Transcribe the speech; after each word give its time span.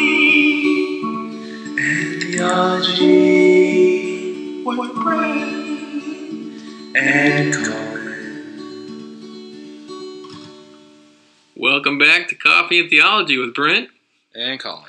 coffee 0.00 1.02
and 1.78 2.22
theology 2.22 3.04
with 4.64 4.94
Brent 4.94 6.56
and 6.96 7.54
Colin. 7.54 8.00
Welcome 11.56 11.98
back 11.98 12.28
to 12.28 12.34
Coffee 12.34 12.80
and 12.80 12.88
Theology 12.88 13.36
with 13.36 13.54
Brent. 13.54 13.90
And 14.34 14.58
Colin. 14.58 14.84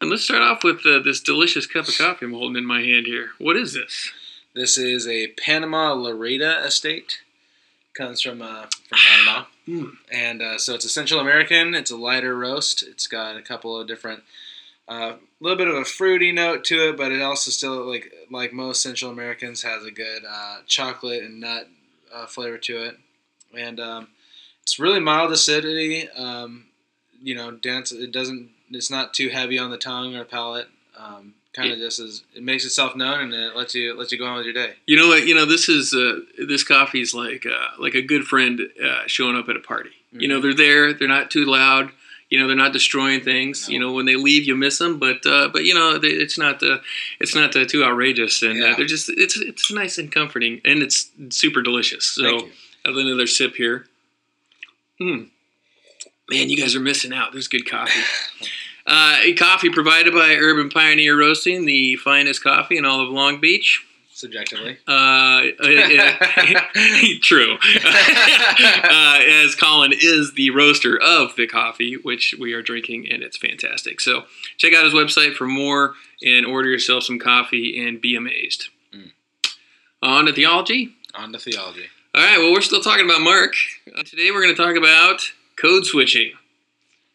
And 0.00 0.08
let's 0.08 0.24
start 0.24 0.40
off 0.42 0.64
with 0.64 0.86
uh, 0.86 1.00
this 1.00 1.20
delicious 1.20 1.66
cup 1.66 1.86
of 1.86 1.98
coffee 1.98 2.24
I'm 2.24 2.32
holding 2.32 2.56
in 2.56 2.64
my 2.64 2.80
hand 2.80 3.04
here. 3.06 3.32
What 3.38 3.56
is 3.56 3.74
this? 3.74 4.10
This 4.54 4.78
is 4.78 5.06
a 5.06 5.28
Panama 5.44 5.94
Lerida 5.94 6.64
estate. 6.64 7.20
Comes 7.92 8.20
from 8.20 8.40
uh, 8.40 8.66
from 8.88 8.98
Panama, 9.08 9.44
Mm. 9.68 9.92
and 10.12 10.42
uh, 10.42 10.58
so 10.58 10.74
it's 10.74 10.84
a 10.84 10.88
Central 10.88 11.20
American. 11.20 11.74
It's 11.74 11.90
a 11.90 11.96
lighter 11.96 12.36
roast. 12.36 12.82
It's 12.84 13.06
got 13.08 13.36
a 13.36 13.42
couple 13.42 13.78
of 13.78 13.86
different, 13.88 14.22
a 14.88 15.16
little 15.40 15.58
bit 15.58 15.68
of 15.68 15.74
a 15.74 15.84
fruity 15.84 16.30
note 16.32 16.64
to 16.66 16.88
it, 16.90 16.96
but 16.96 17.10
it 17.12 17.20
also 17.20 17.50
still 17.50 17.84
like 17.84 18.12
like 18.30 18.52
most 18.52 18.80
Central 18.82 19.10
Americans 19.10 19.62
has 19.62 19.84
a 19.84 19.90
good 19.90 20.22
uh, 20.28 20.58
chocolate 20.66 21.22
and 21.24 21.40
nut 21.40 21.68
uh, 22.14 22.26
flavor 22.26 22.58
to 22.58 22.82
it, 22.84 22.98
and 23.58 23.80
um, 23.80 24.08
it's 24.62 24.78
really 24.78 25.00
mild 25.00 25.32
acidity. 25.32 26.08
Um, 26.10 26.66
you 27.20 27.34
know, 27.34 27.50
dense. 27.50 27.90
It 27.92 28.12
doesn't. 28.12 28.50
It's 28.70 28.90
not 28.90 29.14
too 29.14 29.30
heavy 29.30 29.58
on 29.58 29.70
the 29.70 29.78
tongue 29.78 30.14
or 30.14 30.24
palate. 30.24 30.68
Um, 30.96 31.34
kind 31.52 31.72
of 31.72 31.78
just 31.78 31.98
as 31.98 32.22
it 32.34 32.42
makes 32.42 32.64
itself 32.64 32.94
known 32.94 33.20
and 33.20 33.34
it 33.34 33.56
lets 33.56 33.74
you 33.74 33.94
lets 33.98 34.12
you 34.12 34.18
go 34.18 34.26
on 34.26 34.36
with 34.36 34.44
your 34.46 34.54
day. 34.54 34.74
You 34.86 34.96
know 34.96 35.08
what? 35.08 35.26
You 35.26 35.34
know 35.34 35.46
this 35.46 35.68
is 35.68 35.92
uh, 35.94 36.20
this 36.46 36.62
coffee 36.64 37.00
is 37.00 37.12
like 37.14 37.44
uh, 37.46 37.68
like 37.78 37.94
a 37.94 38.02
good 38.02 38.24
friend 38.24 38.60
uh, 38.82 39.02
showing 39.06 39.36
up 39.36 39.48
at 39.48 39.56
a 39.56 39.60
party. 39.60 39.90
You 40.12 40.28
know 40.28 40.40
they're 40.40 40.54
there. 40.54 40.92
They're 40.92 41.08
not 41.08 41.30
too 41.30 41.44
loud. 41.44 41.90
You 42.30 42.38
know 42.38 42.46
they're 42.46 42.56
not 42.56 42.72
destroying 42.72 43.20
things. 43.22 43.68
No. 43.68 43.72
You 43.72 43.80
know 43.80 43.92
when 43.92 44.06
they 44.06 44.14
leave 44.16 44.44
you 44.44 44.54
miss 44.54 44.78
them, 44.78 44.98
but 45.00 45.26
uh, 45.26 45.48
but 45.52 45.64
you 45.64 45.74
know 45.74 45.98
they, 45.98 46.08
it's 46.08 46.38
not 46.38 46.62
uh, 46.62 46.78
it's 47.20 47.34
not 47.34 47.54
uh, 47.56 47.64
too 47.64 47.82
outrageous, 47.84 48.42
and 48.42 48.62
uh, 48.62 48.66
Yeah. 48.66 48.74
they're 48.76 48.86
just 48.86 49.08
it's 49.10 49.36
it's 49.36 49.72
nice 49.72 49.98
and 49.98 50.12
comforting, 50.12 50.60
and 50.64 50.80
it's 50.82 51.10
super 51.30 51.62
delicious. 51.62 52.04
So 52.06 52.48
another 52.84 53.26
sip 53.26 53.56
here. 53.56 53.86
Hmm. 54.98 55.24
Man, 56.30 56.48
you 56.48 56.56
guys 56.56 56.76
are 56.76 56.80
missing 56.80 57.12
out. 57.12 57.32
There's 57.32 57.48
good 57.48 57.68
coffee. 57.68 58.00
Uh, 58.92 59.18
a 59.22 59.34
coffee 59.34 59.70
provided 59.70 60.12
by 60.12 60.34
Urban 60.34 60.68
Pioneer 60.68 61.16
Roasting, 61.16 61.64
the 61.64 61.94
finest 61.96 62.42
coffee 62.42 62.76
in 62.76 62.84
all 62.84 63.00
of 63.00 63.08
Long 63.08 63.40
Beach. 63.40 63.86
Subjectively. 64.12 64.78
Uh, 64.86 65.42
uh, 65.60 66.60
true. 67.22 67.54
uh, 67.84 69.18
as 69.24 69.54
Colin 69.54 69.92
is 69.94 70.32
the 70.34 70.50
roaster 70.50 71.00
of 71.00 71.36
the 71.36 71.46
coffee, 71.46 71.98
which 72.02 72.34
we 72.38 72.52
are 72.52 72.62
drinking, 72.62 73.06
and 73.08 73.22
it's 73.22 73.36
fantastic. 73.36 74.00
So 74.00 74.24
check 74.58 74.74
out 74.74 74.84
his 74.84 74.92
website 74.92 75.34
for 75.34 75.46
more 75.46 75.94
and 76.22 76.44
order 76.44 76.68
yourself 76.68 77.04
some 77.04 77.20
coffee 77.20 77.86
and 77.86 78.00
be 78.00 78.16
amazed. 78.16 78.70
Mm. 78.92 79.12
On 80.02 80.26
to 80.26 80.32
theology. 80.32 80.96
On 81.14 81.32
to 81.32 81.38
theology. 81.38 81.86
All 82.12 82.22
right, 82.22 82.38
well, 82.38 82.52
we're 82.52 82.60
still 82.60 82.82
talking 82.82 83.04
about 83.04 83.20
Mark. 83.20 83.54
Uh, 83.96 84.02
today 84.02 84.32
we're 84.32 84.42
going 84.42 84.54
to 84.54 84.60
talk 84.60 84.74
about 84.74 85.22
code 85.56 85.86
switching. 85.86 86.32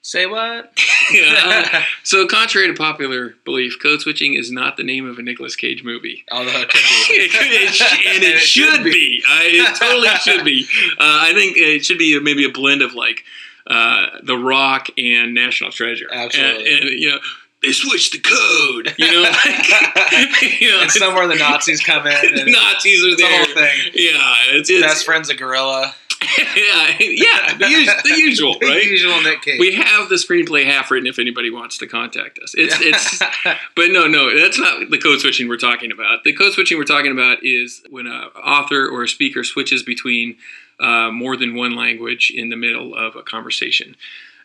Say 0.05 0.27
what? 0.27 0.71
Uh, 1.11 1.81
so, 2.03 2.27
contrary 2.27 2.67
to 2.67 2.75
popular 2.75 3.33
belief, 3.43 3.79
code 3.81 4.01
switching 4.01 4.35
is 4.35 4.51
not 4.51 4.77
the 4.77 4.83
name 4.83 5.09
of 5.09 5.17
a 5.17 5.23
Nicolas 5.23 5.55
Cage 5.55 5.83
movie. 5.83 6.23
Although 6.31 6.51
it 6.51 6.69
could 6.69 6.83
be. 6.83 7.15
It 7.15 7.31
it 7.33 7.73
sh- 7.73 8.07
and 8.07 8.23
it, 8.23 8.39
should 8.39 8.83
be. 8.83 9.23
I, 9.27 9.47
it 9.51 9.75
totally 9.75 10.09
should 10.19 10.45
be. 10.45 10.67
Uh, 10.91 10.97
I 10.99 11.33
think 11.33 11.57
it 11.57 11.83
should 11.83 11.97
be 11.97 12.19
maybe 12.19 12.45
a 12.45 12.51
blend 12.51 12.83
of 12.83 12.93
like 12.93 13.23
uh, 13.65 14.19
The 14.21 14.37
Rock 14.37 14.89
and 14.95 15.33
National 15.33 15.71
Treasure. 15.71 16.07
Absolutely. 16.13 16.71
And, 16.71 16.83
and, 16.83 16.99
you 16.99 17.09
know, 17.09 17.17
they 17.63 17.71
switched 17.71 18.11
the 18.11 18.19
code. 18.19 18.93
You 18.99 19.11
know, 19.11 19.21
like, 19.23 20.61
you 20.61 20.69
know 20.69 20.81
and 20.83 20.91
somewhere 20.91 21.27
the 21.27 21.33
Nazis 21.33 21.81
come 21.81 22.05
in. 22.05 22.35
the 22.35 22.41
And 22.41 22.51
Nazis 22.51 23.03
are 23.03 23.07
it's 23.07 23.21
the 23.23 23.27
whole 23.27 23.55
thing. 23.55 23.79
Yeah, 23.95 24.55
it's, 24.55 24.69
it's 24.69 24.85
Best 24.85 25.03
friend's 25.03 25.29
a 25.29 25.35
gorilla. 25.35 25.95
Yeah, 26.37 26.95
yeah, 26.99 27.57
the, 27.57 27.65
us- 27.65 28.03
the 28.03 28.15
usual, 28.19 28.57
The 28.59 28.67
right? 28.67 28.83
usual 28.83 29.21
Nick 29.21 29.41
Cage. 29.41 29.59
We 29.59 29.75
have 29.75 30.09
the 30.09 30.15
screenplay 30.15 30.65
half 30.65 30.91
written 30.91 31.07
if 31.07 31.19
anybody 31.19 31.49
wants 31.49 31.77
to 31.79 31.87
contact 31.87 32.39
us. 32.39 32.53
It's 32.57 32.75
it's 32.79 33.19
but 33.75 33.91
no, 33.91 34.07
no, 34.07 34.37
that's 34.37 34.59
not 34.59 34.89
the 34.89 34.97
code 34.97 35.19
switching 35.21 35.47
we're 35.47 35.57
talking 35.57 35.91
about. 35.91 36.23
The 36.23 36.33
code 36.33 36.53
switching 36.53 36.77
we're 36.77 36.83
talking 36.83 37.11
about 37.11 37.43
is 37.43 37.81
when 37.89 38.07
an 38.07 38.13
author 38.35 38.87
or 38.87 39.03
a 39.03 39.07
speaker 39.07 39.43
switches 39.43 39.83
between 39.83 40.37
uh, 40.79 41.09
more 41.11 41.37
than 41.37 41.55
one 41.55 41.75
language 41.75 42.31
in 42.35 42.49
the 42.49 42.57
middle 42.57 42.95
of 42.95 43.15
a 43.15 43.23
conversation. 43.23 43.95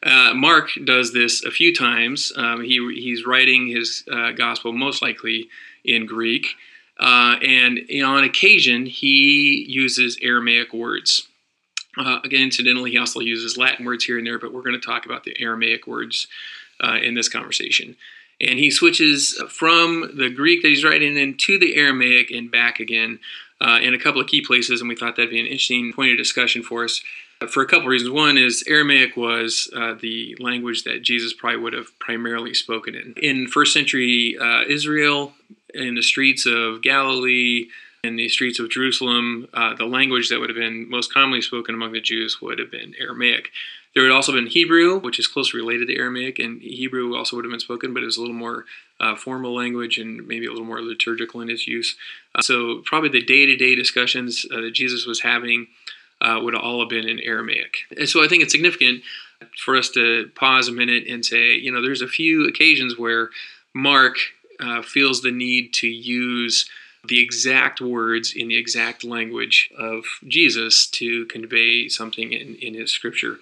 Uh, 0.02 0.32
Mark 0.34 0.70
does 0.84 1.12
this 1.12 1.44
a 1.44 1.50
few 1.50 1.74
times. 1.74 2.32
Um, 2.36 2.62
he 2.62 2.76
he's 2.94 3.26
writing 3.26 3.66
his 3.68 4.04
uh, 4.10 4.32
gospel 4.32 4.72
most 4.72 5.02
likely 5.02 5.48
in 5.84 6.06
Greek, 6.06 6.46
uh, 6.98 7.36
and 7.42 7.80
you 7.88 8.02
know, 8.02 8.16
on 8.16 8.24
occasion 8.24 8.86
he 8.86 9.66
uses 9.68 10.16
Aramaic 10.22 10.72
words. 10.72 11.26
Uh, 11.96 12.20
again, 12.24 12.42
incidentally, 12.42 12.92
he 12.92 12.98
also 12.98 13.20
uses 13.20 13.56
Latin 13.56 13.84
words 13.84 14.04
here 14.04 14.18
and 14.18 14.26
there, 14.26 14.38
but 14.38 14.52
we're 14.52 14.62
going 14.62 14.78
to 14.80 14.86
talk 14.86 15.06
about 15.06 15.24
the 15.24 15.36
Aramaic 15.40 15.86
words 15.86 16.28
uh, 16.82 16.98
in 17.02 17.14
this 17.14 17.28
conversation. 17.28 17.96
And 18.40 18.58
he 18.58 18.70
switches 18.70 19.34
from 19.48 20.12
the 20.16 20.30
Greek 20.30 20.62
that 20.62 20.68
he's 20.68 20.84
writing 20.84 21.16
in 21.16 21.36
to 21.36 21.58
the 21.58 21.76
Aramaic 21.76 22.30
and 22.30 22.50
back 22.50 22.80
again 22.80 23.18
uh, 23.60 23.78
in 23.82 23.92
a 23.92 23.98
couple 23.98 24.20
of 24.20 24.26
key 24.26 24.40
places, 24.40 24.80
and 24.80 24.88
we 24.88 24.96
thought 24.96 25.16
that'd 25.16 25.30
be 25.30 25.40
an 25.40 25.46
interesting 25.46 25.92
point 25.92 26.12
of 26.12 26.16
discussion 26.16 26.62
for 26.62 26.84
us 26.84 27.02
uh, 27.42 27.46
for 27.46 27.62
a 27.62 27.66
couple 27.66 27.86
of 27.86 27.90
reasons. 27.90 28.10
One 28.10 28.38
is 28.38 28.64
Aramaic 28.66 29.16
was 29.16 29.70
uh, 29.76 29.94
the 30.00 30.36
language 30.40 30.84
that 30.84 31.02
Jesus 31.02 31.34
probably 31.34 31.60
would 31.60 31.72
have 31.74 31.98
primarily 31.98 32.54
spoken 32.54 32.94
in. 32.94 33.14
In 33.20 33.46
first 33.46 33.74
century 33.74 34.38
uh, 34.40 34.62
Israel, 34.66 35.34
in 35.74 35.94
the 35.94 36.02
streets 36.02 36.46
of 36.46 36.80
Galilee, 36.82 37.66
in 38.02 38.16
the 38.16 38.28
streets 38.28 38.58
of 38.58 38.70
Jerusalem, 38.70 39.48
uh, 39.52 39.74
the 39.74 39.84
language 39.84 40.28
that 40.28 40.40
would 40.40 40.48
have 40.48 40.56
been 40.56 40.88
most 40.88 41.12
commonly 41.12 41.42
spoken 41.42 41.74
among 41.74 41.92
the 41.92 42.00
Jews 42.00 42.40
would 42.40 42.58
have 42.58 42.70
been 42.70 42.94
Aramaic. 42.98 43.50
There 43.94 44.04
would 44.04 44.12
also 44.12 44.32
have 44.32 44.40
been 44.40 44.50
Hebrew, 44.50 45.00
which 45.00 45.18
is 45.18 45.26
closely 45.26 45.60
related 45.60 45.88
to 45.88 45.96
Aramaic, 45.96 46.38
and 46.38 46.62
Hebrew 46.62 47.16
also 47.16 47.36
would 47.36 47.44
have 47.44 47.50
been 47.50 47.60
spoken, 47.60 47.92
but 47.92 48.02
it 48.02 48.06
was 48.06 48.16
a 48.16 48.20
little 48.20 48.36
more 48.36 48.64
uh, 49.00 49.16
formal 49.16 49.54
language 49.54 49.98
and 49.98 50.26
maybe 50.26 50.46
a 50.46 50.50
little 50.50 50.64
more 50.64 50.80
liturgical 50.80 51.40
in 51.40 51.50
its 51.50 51.66
use. 51.66 51.96
Uh, 52.34 52.40
so 52.40 52.82
probably 52.84 53.08
the 53.08 53.22
day-to-day 53.22 53.74
discussions 53.74 54.46
uh, 54.52 54.60
that 54.60 54.72
Jesus 54.72 55.06
was 55.06 55.20
having 55.20 55.66
uh, 56.20 56.38
would 56.42 56.54
all 56.54 56.80
have 56.80 56.88
been 56.88 57.08
in 57.08 57.18
Aramaic. 57.20 57.78
And 57.96 58.08
so 58.08 58.22
I 58.24 58.28
think 58.28 58.42
it's 58.42 58.52
significant 58.52 59.02
for 59.64 59.76
us 59.76 59.90
to 59.90 60.30
pause 60.34 60.68
a 60.68 60.72
minute 60.72 61.04
and 61.08 61.24
say, 61.24 61.54
you 61.54 61.72
know, 61.72 61.82
there's 61.82 62.02
a 62.02 62.08
few 62.08 62.46
occasions 62.46 62.98
where 62.98 63.30
Mark 63.74 64.16
uh, 64.60 64.82
feels 64.82 65.22
the 65.22 65.30
need 65.30 65.72
to 65.74 65.88
use 65.88 66.68
the 67.06 67.20
exact 67.20 67.80
words 67.80 68.32
in 68.34 68.48
the 68.48 68.56
exact 68.56 69.04
language 69.04 69.70
of 69.78 70.04
Jesus 70.28 70.86
to 70.88 71.24
convey 71.26 71.88
something 71.88 72.32
in, 72.32 72.56
in 72.56 72.74
his 72.74 72.90
scripture. 72.90 73.38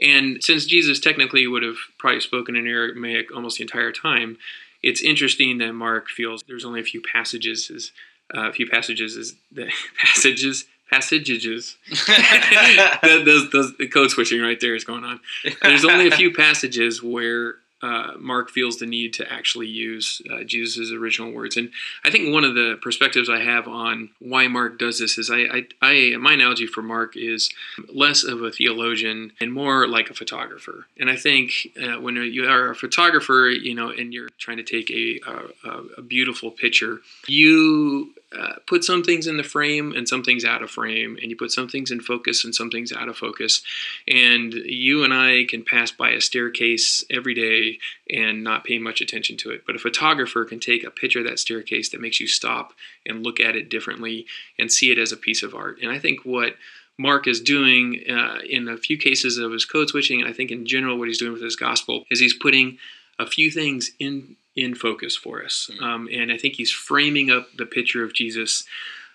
And 0.00 0.42
since 0.42 0.64
Jesus 0.64 0.98
technically 0.98 1.46
would 1.46 1.62
have 1.62 1.76
probably 1.98 2.20
spoken 2.20 2.56
in 2.56 2.66
Aramaic 2.66 3.34
almost 3.34 3.58
the 3.58 3.62
entire 3.62 3.92
time, 3.92 4.38
it's 4.82 5.02
interesting 5.02 5.58
that 5.58 5.72
Mark 5.72 6.08
feels 6.08 6.42
there's 6.48 6.64
only 6.64 6.80
a 6.80 6.84
few 6.84 7.00
passages, 7.00 7.70
is, 7.70 7.92
uh, 8.34 8.48
a 8.48 8.52
few 8.52 8.66
passages, 8.66 9.16
is 9.16 9.34
the 9.52 9.70
passages, 9.98 10.64
passages. 10.90 11.76
that, 12.06 13.22
those, 13.24 13.50
those, 13.50 13.76
the 13.76 13.88
code 13.88 14.10
switching 14.10 14.40
right 14.40 14.60
there 14.60 14.74
is 14.74 14.84
going 14.84 15.04
on. 15.04 15.20
There's 15.62 15.84
only 15.84 16.08
a 16.08 16.10
few 16.10 16.32
passages 16.32 17.02
where 17.02 17.56
uh, 17.82 18.12
Mark 18.18 18.50
feels 18.50 18.78
the 18.78 18.86
need 18.86 19.12
to 19.14 19.32
actually 19.32 19.66
use 19.66 20.22
uh, 20.30 20.44
Jesus' 20.44 20.92
original 20.92 21.32
words. 21.32 21.56
And 21.56 21.70
I 22.04 22.10
think 22.10 22.32
one 22.32 22.44
of 22.44 22.54
the 22.54 22.78
perspectives 22.80 23.28
I 23.28 23.40
have 23.40 23.66
on 23.66 24.10
why 24.20 24.46
Mark 24.48 24.78
does 24.78 24.98
this 24.98 25.18
is 25.18 25.30
I, 25.30 25.40
I, 25.40 25.66
I 25.82 26.16
my 26.16 26.34
analogy 26.34 26.66
for 26.66 26.82
Mark 26.82 27.16
is 27.16 27.50
less 27.92 28.22
of 28.22 28.42
a 28.42 28.52
theologian 28.52 29.32
and 29.40 29.52
more 29.52 29.88
like 29.88 30.10
a 30.10 30.14
photographer. 30.14 30.86
And 30.98 31.10
I 31.10 31.16
think 31.16 31.50
uh, 31.82 32.00
when 32.00 32.16
you 32.16 32.48
are 32.48 32.70
a 32.70 32.74
photographer, 32.74 33.50
you 33.50 33.74
know, 33.74 33.90
and 33.90 34.14
you're 34.14 34.30
trying 34.38 34.58
to 34.58 34.62
take 34.62 34.90
a, 34.90 35.20
a, 35.26 35.98
a 35.98 36.02
beautiful 36.02 36.50
picture, 36.50 37.00
you 37.26 38.14
uh, 38.38 38.54
put 38.66 38.84
some 38.84 39.02
things 39.02 39.26
in 39.26 39.36
the 39.36 39.42
frame 39.42 39.92
and 39.92 40.08
some 40.08 40.22
things 40.22 40.44
out 40.44 40.62
of 40.62 40.70
frame, 40.70 41.18
and 41.20 41.30
you 41.30 41.36
put 41.36 41.52
some 41.52 41.68
things 41.68 41.90
in 41.90 42.00
focus 42.00 42.44
and 42.44 42.54
some 42.54 42.70
things 42.70 42.92
out 42.92 43.08
of 43.08 43.16
focus. 43.16 43.62
And 44.08 44.52
you 44.52 45.04
and 45.04 45.12
I 45.12 45.44
can 45.48 45.64
pass 45.64 45.90
by 45.90 46.10
a 46.10 46.20
staircase 46.20 47.04
every 47.10 47.34
day 47.34 47.78
and 48.10 48.42
not 48.42 48.64
pay 48.64 48.78
much 48.78 49.00
attention 49.00 49.36
to 49.38 49.50
it. 49.50 49.64
But 49.66 49.76
a 49.76 49.80
photographer 49.80 50.44
can 50.44 50.60
take 50.60 50.84
a 50.84 50.90
picture 50.90 51.20
of 51.20 51.26
that 51.26 51.38
staircase 51.38 51.90
that 51.90 52.00
makes 52.00 52.20
you 52.20 52.26
stop 52.26 52.72
and 53.06 53.22
look 53.22 53.40
at 53.40 53.56
it 53.56 53.68
differently 53.68 54.26
and 54.58 54.72
see 54.72 54.90
it 54.90 54.98
as 54.98 55.12
a 55.12 55.16
piece 55.16 55.42
of 55.42 55.54
art. 55.54 55.78
And 55.82 55.90
I 55.90 55.98
think 55.98 56.24
what 56.24 56.54
Mark 56.98 57.26
is 57.26 57.40
doing 57.40 58.02
uh, 58.08 58.38
in 58.48 58.68
a 58.68 58.76
few 58.76 58.96
cases 58.98 59.38
of 59.38 59.52
his 59.52 59.64
code 59.64 59.88
switching, 59.88 60.20
and 60.20 60.28
I 60.28 60.32
think 60.32 60.50
in 60.50 60.66
general 60.66 60.98
what 60.98 61.08
he's 61.08 61.18
doing 61.18 61.32
with 61.32 61.42
his 61.42 61.56
gospel, 61.56 62.04
is 62.10 62.20
he's 62.20 62.34
putting 62.34 62.78
a 63.18 63.26
few 63.26 63.50
things 63.50 63.92
in 63.98 64.36
in 64.54 64.74
focus 64.74 65.16
for 65.16 65.44
us. 65.44 65.70
Mhm. 65.72 65.82
Um, 65.82 66.08
and 66.12 66.30
I 66.30 66.36
think 66.36 66.56
he's 66.56 66.70
framing 66.70 67.30
up 67.30 67.56
the 67.56 67.66
picture 67.66 68.04
of 68.04 68.12
Jesus. 68.12 68.64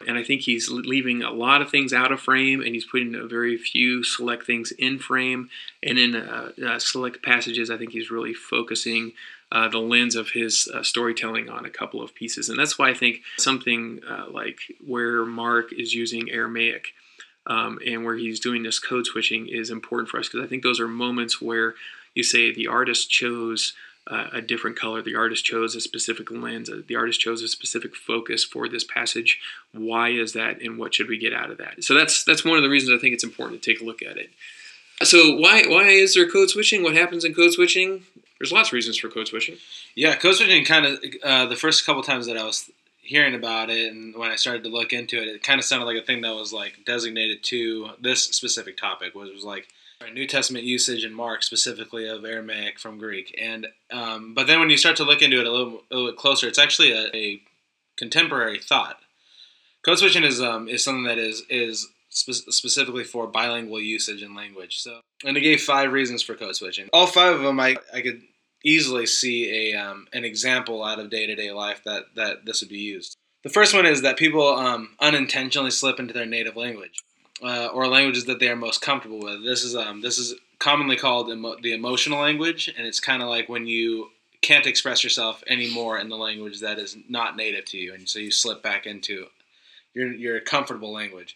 And 0.06 0.16
I 0.16 0.24
think 0.24 0.42
he's 0.42 0.70
leaving 0.70 1.24
a 1.24 1.32
lot 1.32 1.64
of 1.64 1.72
things 1.72 1.92
out 1.92 2.12
of 2.12 2.22
frame, 2.22 2.62
and 2.62 2.76
he's 2.76 2.86
putting 2.86 3.16
a 3.16 3.26
very 3.26 3.58
few 3.58 4.04
select 4.04 4.46
things 4.46 4.72
in 4.72 5.00
frame. 5.00 5.50
And 5.82 5.98
in 5.98 6.16
uh, 6.16 6.52
uh, 6.64 6.78
select 6.78 7.24
passages, 7.24 7.72
I 7.72 7.78
think 7.78 7.94
he's 7.94 8.12
really 8.12 8.34
focusing 8.34 9.14
uh, 9.52 9.70
the 9.70 9.80
lens 9.80 10.16
of 10.16 10.32
his 10.32 10.68
uh, 10.72 10.84
storytelling 10.84 11.50
on 11.50 11.66
a 11.66 11.70
couple 11.70 12.02
of 12.02 12.14
pieces. 12.14 12.50
And 12.50 12.60
that's 12.60 12.78
why 12.78 12.90
I 12.90 12.94
think 12.94 13.22
something 13.38 14.02
uh, 14.08 14.26
like 14.30 14.60
where 14.86 15.26
Mark 15.26 15.74
is 15.74 15.94
using 15.96 16.30
Aramaic 16.30 16.94
um, 17.48 17.80
and 17.86 18.04
where 18.04 18.18
he's 18.18 18.40
doing 18.40 18.64
this 18.64 18.78
code 18.80 19.06
switching 19.06 19.48
is 19.48 19.70
important 19.70 20.10
for 20.10 20.20
us 20.20 20.28
because 20.28 20.46
I 20.46 20.50
think 20.50 20.64
those 20.64 20.80
are 20.80 20.88
moments 20.88 21.42
where 21.42 21.76
you 22.14 22.24
say 22.24 22.54
the 22.54 22.68
artist 22.68 23.10
chose 23.10 23.74
a 24.10 24.42
different 24.42 24.78
color. 24.80 25.02
The 25.02 25.16
artist 25.16 25.46
chose 25.46 25.76
a 25.76 25.82
specific 25.82 26.32
lens. 26.32 26.70
The 26.88 26.96
artist 26.96 27.20
chose 27.20 27.42
a 27.42 27.48
specific 27.48 27.96
focus 27.96 28.44
for 28.44 28.70
this 28.70 28.84
passage. 28.84 29.40
Why 29.74 30.10
is 30.10 30.34
that, 30.34 30.62
and 30.62 30.78
what 30.78 30.94
should 30.94 31.10
we 31.10 31.18
get 31.18 31.34
out 31.34 31.52
of 31.52 31.58
that? 31.58 31.84
So 31.84 31.94
that's 31.94 32.24
that's 32.24 32.46
one 32.46 32.58
of 32.58 32.64
the 32.64 32.70
reasons 32.70 32.98
I 32.98 33.02
think 33.02 33.14
it's 33.14 33.24
important 33.24 33.62
to 33.62 33.72
take 33.72 33.82
a 33.82 33.86
look 33.86 34.02
at 34.02 34.18
it. 34.18 34.30
So 35.04 35.36
why 35.36 35.64
why 35.68 35.90
is 35.90 36.14
there 36.14 36.30
code 36.30 36.50
switching? 36.50 36.84
What 36.84 36.96
happens 36.96 37.26
in 37.26 37.34
code 37.34 37.54
switching? 37.54 38.04
There's 38.40 38.52
lots 38.52 38.70
of 38.70 38.74
reasons 38.74 38.98
for 38.98 39.10
code 39.10 39.28
switching. 39.28 39.58
Yeah, 39.96 40.16
code 40.16 40.36
switching 40.36 40.64
kind 40.64 40.86
of 40.86 41.00
uh, 41.24 41.46
the 41.48 41.56
first 41.56 41.86
couple 41.86 42.04
times 42.04 42.28
that 42.28 42.38
I 42.38 42.44
was 42.44 42.70
hearing 43.02 43.36
about 43.36 43.70
it 43.70 43.92
and 43.92 44.14
when 44.16 44.32
I 44.32 44.36
started 44.36 44.64
to 44.64 44.70
look 44.70 44.92
into 44.92 45.18
it, 45.22 45.30
it 45.30 45.42
kind 45.42 45.60
of 45.60 45.66
sounded 45.66 45.86
like 45.86 45.96
a 45.96 46.06
thing 46.06 46.22
that 46.22 46.36
was 46.36 46.52
like 46.52 46.84
designated 46.86 47.42
to 47.46 47.92
this 48.02 48.24
specific 48.24 48.78
topic, 48.78 49.16
which 49.16 49.34
was 49.34 49.46
like 49.46 49.68
New 50.18 50.28
Testament 50.28 50.66
usage 50.66 51.06
in 51.06 51.14
Mark 51.14 51.44
specifically 51.44 52.08
of 52.08 52.26
Aramaic 52.26 52.80
from 52.80 52.98
Greek. 52.98 53.36
And 53.40 53.68
um, 53.92 54.34
but 54.34 54.48
then 54.48 54.60
when 54.60 54.70
you 54.70 54.78
start 54.78 54.96
to 54.98 55.04
look 55.04 55.22
into 55.22 55.40
it 55.40 55.48
a 55.48 55.52
little, 55.52 55.84
a 55.92 55.96
little 55.96 56.12
bit 56.12 56.18
closer, 56.18 56.48
it's 56.48 56.60
actually 56.60 56.92
a, 56.92 57.16
a 57.16 57.42
contemporary 57.98 58.60
thought. 58.60 58.98
Code 59.84 60.00
switching 60.00 60.24
is 60.24 60.42
um, 60.42 60.68
is 60.68 60.84
something 60.84 61.04
that 61.04 61.18
is 61.18 61.44
is 61.50 61.88
spe- 62.10 62.52
specifically 62.52 63.04
for 63.04 63.28
bilingual 63.28 63.80
usage 63.80 64.24
in 64.24 64.36
language. 64.36 64.80
So, 64.80 65.02
and 65.24 65.38
it 65.38 65.42
gave 65.42 65.62
five 65.62 65.92
reasons 65.92 66.24
for 66.24 66.36
code 66.36 66.56
switching. 66.56 66.90
All 66.94 67.08
five 67.08 67.36
of 67.36 67.42
them, 67.42 67.60
I, 67.60 67.78
I 67.94 68.02
could 68.02 68.22
easily 68.66 69.06
see 69.06 69.72
a 69.72 69.80
um, 69.80 70.08
an 70.14 70.26
example 70.26 70.84
out 70.84 71.00
of 71.00 71.10
day 71.10 71.28
to 71.28 71.36
day 71.36 71.52
life 71.52 71.82
that 71.86 72.06
that 72.16 72.46
this 72.46 72.62
would 72.62 72.70
be 72.70 72.80
used. 72.80 73.16
The 73.44 73.50
first 73.50 73.74
one 73.74 73.86
is 73.86 74.02
that 74.02 74.18
people 74.18 74.48
um, 74.48 74.96
unintentionally 75.00 75.72
slip 75.72 76.00
into 76.00 76.14
their 76.14 76.26
native 76.26 76.58
language 76.58 77.00
uh, 77.44 77.68
or 77.68 77.88
languages 77.88 78.26
that 78.26 78.40
they 78.40 78.50
are 78.50 78.56
most 78.56 78.82
comfortable 78.82 79.20
with. 79.20 79.44
This 79.44 79.64
is 79.64 79.76
um, 79.76 80.02
this 80.02 80.18
is 80.18 80.36
commonly 80.60 80.96
called 80.96 81.30
emo- 81.30 81.58
the 81.62 81.74
emotional 81.74 82.20
language, 82.20 82.74
and 82.76 82.88
it's 82.88 83.00
kind 83.00 83.22
of 83.22 83.30
like 83.30 83.50
when 83.50 83.68
you 83.68 84.10
can't 84.42 84.66
express 84.66 85.04
yourself 85.04 85.44
anymore 85.48 85.98
in 85.98 86.10
the 86.10 86.16
language 86.16 86.60
that 86.62 86.80
is 86.80 86.98
not 87.10 87.36
native 87.36 87.66
to 87.66 87.78
you, 87.78 87.94
and 87.94 88.08
so 88.08 88.20
you 88.20 88.32
slip 88.32 88.62
back 88.64 88.86
into 88.86 89.28
your 89.94 90.12
your 90.12 90.40
comfortable 90.40 90.92
language. 90.92 91.36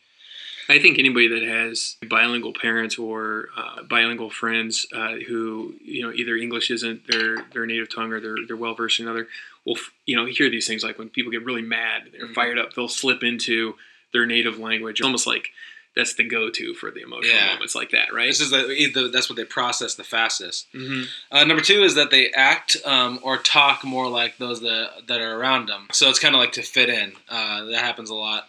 I 0.70 0.80
think 0.80 1.00
anybody 1.00 1.28
that 1.28 1.44
has 1.44 1.98
bilingual 2.08 2.54
parents 2.54 2.98
or 2.98 3.50
uh, 3.58 3.84
bilingual 3.84 4.30
friends 4.30 4.86
uh, 4.94 5.16
who 5.28 5.76
you 5.84 6.02
know 6.02 6.14
either 6.14 6.36
English 6.36 6.72
isn't 6.72 7.08
their 7.08 7.44
their 7.54 7.66
native 7.66 7.94
tongue 7.94 8.14
or 8.14 8.20
they're 8.20 8.38
they're 8.48 8.56
well 8.56 8.76
versed 8.76 9.00
in 9.00 9.08
other 9.08 9.28
will 9.66 9.78
you 10.06 10.16
know 10.16 10.26
hear 10.26 10.50
these 10.50 10.68
things 10.68 10.84
like 10.84 10.98
when 10.98 11.10
people 11.10 11.32
get 11.32 11.46
really 11.46 11.62
mad, 11.62 12.10
they're 12.12 12.26
mm-hmm. 12.26 12.34
fired 12.34 12.58
up, 12.58 12.74
they'll 12.74 12.88
slip 12.88 13.24
into 13.24 13.76
their 14.14 14.26
native 14.26 14.60
language, 14.60 15.02
almost 15.02 15.28
like 15.28 15.50
that's 15.96 16.14
the 16.16 16.24
go-to 16.24 16.74
for 16.74 16.90
the 16.90 17.02
emotional 17.02 17.36
yeah. 17.36 17.54
moments 17.54 17.76
like 17.76 17.92
that, 17.92 18.14
right? 18.14 18.28
This 18.28 18.40
is 18.40 18.52
the, 18.52 19.10
that's 19.12 19.30
what 19.30 19.36
they 19.36 19.44
process 19.44 19.96
the 19.96 20.04
fastest. 20.04 20.68
Mm-hmm. 20.74 21.04
Uh, 21.32 21.44
number 21.44 21.62
two 21.62 21.84
is 21.84 21.96
that 21.96 22.12
they 22.12 22.32
act 22.32 22.78
um, 22.86 23.20
or 23.24 23.38
talk 23.38 23.84
more 23.84 24.08
like 24.08 24.38
those 24.38 24.62
that 24.62 24.90
that 25.08 25.22
are 25.22 25.36
around 25.38 25.68
them. 25.68 25.88
So 25.92 26.10
it's 26.10 26.20
kind 26.20 26.34
of 26.34 26.40
like 26.40 26.54
to 26.54 26.62
fit 26.62 26.90
in. 26.90 27.14
Uh, 27.30 27.66
that 27.66 27.84
happens 27.84 28.10
a 28.10 28.16
lot. 28.16 28.48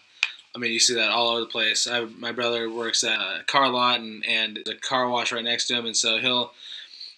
I 0.54 0.58
mean, 0.58 0.72
you 0.72 0.80
see 0.80 0.94
that 0.94 1.10
all 1.10 1.30
over 1.30 1.40
the 1.40 1.46
place. 1.46 1.86
I, 1.88 2.04
my 2.04 2.30
brother 2.30 2.70
works 2.70 3.02
at 3.04 3.18
a 3.18 3.42
car 3.46 3.68
lot 3.68 4.00
and 4.00 4.24
and 4.26 4.58
a 4.58 4.74
car 4.74 5.08
wash 5.08 5.32
right 5.32 5.42
next 5.42 5.66
to 5.68 5.74
him, 5.74 5.86
and 5.86 5.96
so 5.96 6.18
he'll 6.18 6.52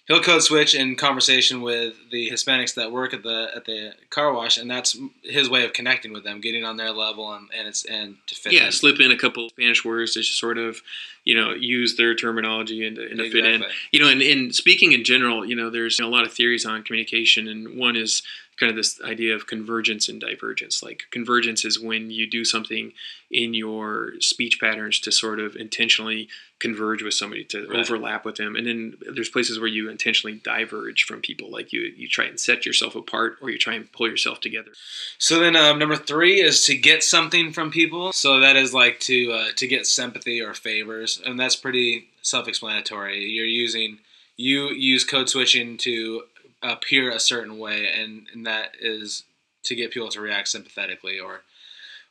he'll 0.07 0.21
code 0.21 0.43
switch 0.43 0.75
in 0.75 0.95
conversation 0.95 1.61
with 1.61 1.95
the 2.11 2.29
Hispanics 2.29 2.75
that 2.75 2.91
work 2.91 3.13
at 3.13 3.23
the 3.23 3.49
at 3.55 3.65
the 3.65 3.93
car 4.09 4.33
wash, 4.33 4.57
and 4.57 4.69
that's 4.69 4.97
his 5.23 5.49
way 5.49 5.65
of 5.65 5.73
connecting 5.73 6.13
with 6.13 6.23
them, 6.23 6.41
getting 6.41 6.63
on 6.63 6.77
their 6.77 6.91
level, 6.91 7.33
and, 7.33 7.49
and 7.55 7.67
it's 7.67 7.85
and 7.85 8.17
to 8.27 8.35
fit. 8.35 8.53
In. 8.53 8.59
Yeah, 8.59 8.65
in. 8.67 8.71
slip 8.71 8.99
in 8.99 9.11
a 9.11 9.17
couple 9.17 9.49
Spanish 9.49 9.83
words 9.83 10.13
to 10.13 10.23
sort 10.23 10.57
of, 10.57 10.81
you 11.23 11.35
know, 11.35 11.53
use 11.53 11.97
their 11.97 12.15
terminology 12.15 12.85
and 12.85 12.95
to, 12.95 13.01
and 13.01 13.17
to 13.17 13.25
exactly. 13.25 13.41
fit 13.41 13.53
in. 13.53 13.63
You 13.91 13.99
know, 13.99 14.09
and, 14.09 14.21
and 14.21 14.55
speaking 14.55 14.91
in 14.91 15.03
general, 15.03 15.45
you 15.45 15.55
know, 15.55 15.69
there's 15.69 15.99
you 15.99 16.05
know, 16.05 16.09
a 16.09 16.13
lot 16.13 16.25
of 16.25 16.33
theories 16.33 16.65
on 16.65 16.83
communication, 16.83 17.47
and 17.47 17.77
one 17.77 17.95
is 17.95 18.21
kind 18.59 18.69
of 18.69 18.75
this 18.75 19.01
idea 19.01 19.35
of 19.35 19.47
convergence 19.47 20.07
and 20.07 20.21
divergence. 20.21 20.81
Like 20.81 21.03
convergence 21.11 21.65
is 21.65 21.79
when 21.79 22.09
you 22.09 22.29
do 22.29 22.45
something 22.45 22.93
in 23.29 23.53
your 23.53 24.13
speech 24.19 24.59
patterns 24.59 24.99
to 25.01 25.11
sort 25.11 25.39
of 25.39 25.55
intentionally 25.55 26.29
converge 26.59 27.03
with 27.03 27.13
somebody, 27.13 27.43
to 27.43 27.67
right. 27.67 27.79
overlap 27.79 28.23
with 28.23 28.37
them. 28.37 28.55
And 28.55 28.65
then 28.65 28.95
there's 29.13 29.29
places 29.29 29.59
where 29.59 29.67
you 29.67 29.89
intentionally 29.89 30.39
diverge 30.43 31.03
from 31.03 31.19
people, 31.21 31.51
like 31.51 31.73
you 31.73 31.81
you 31.81 32.07
try 32.07 32.25
and 32.25 32.39
set 32.39 32.65
yourself 32.65 32.95
apart 32.95 33.37
or 33.41 33.49
you 33.49 33.57
try 33.57 33.73
and 33.73 33.91
pull 33.91 34.09
yourself 34.09 34.39
together. 34.39 34.71
So 35.17 35.39
then 35.39 35.55
um, 35.55 35.77
number 35.77 35.97
three 35.97 36.41
is 36.41 36.63
to 36.65 36.77
get 36.77 37.03
something 37.03 37.51
from 37.51 37.71
people. 37.71 38.13
So 38.13 38.39
that 38.39 38.55
is 38.55 38.73
like 38.73 38.99
to 39.01 39.31
uh, 39.31 39.47
to 39.57 39.67
get 39.67 39.85
sympathy 39.85 40.41
or 40.41 40.53
favors, 40.53 41.21
and 41.25 41.39
that's 41.39 41.55
pretty 41.57 42.07
self-explanatory. 42.21 43.25
You're 43.25 43.45
using 43.45 43.99
you 44.37 44.69
use 44.69 45.03
code 45.03 45.29
switching 45.29 45.77
to 45.77 46.23
appear 46.71 47.09
a 47.09 47.19
certain 47.19 47.57
way, 47.57 47.87
and, 47.91 48.27
and 48.33 48.45
that 48.45 48.71
is 48.79 49.23
to 49.63 49.75
get 49.75 49.91
people 49.91 50.09
to 50.09 50.21
react 50.21 50.47
sympathetically 50.47 51.19
or 51.19 51.41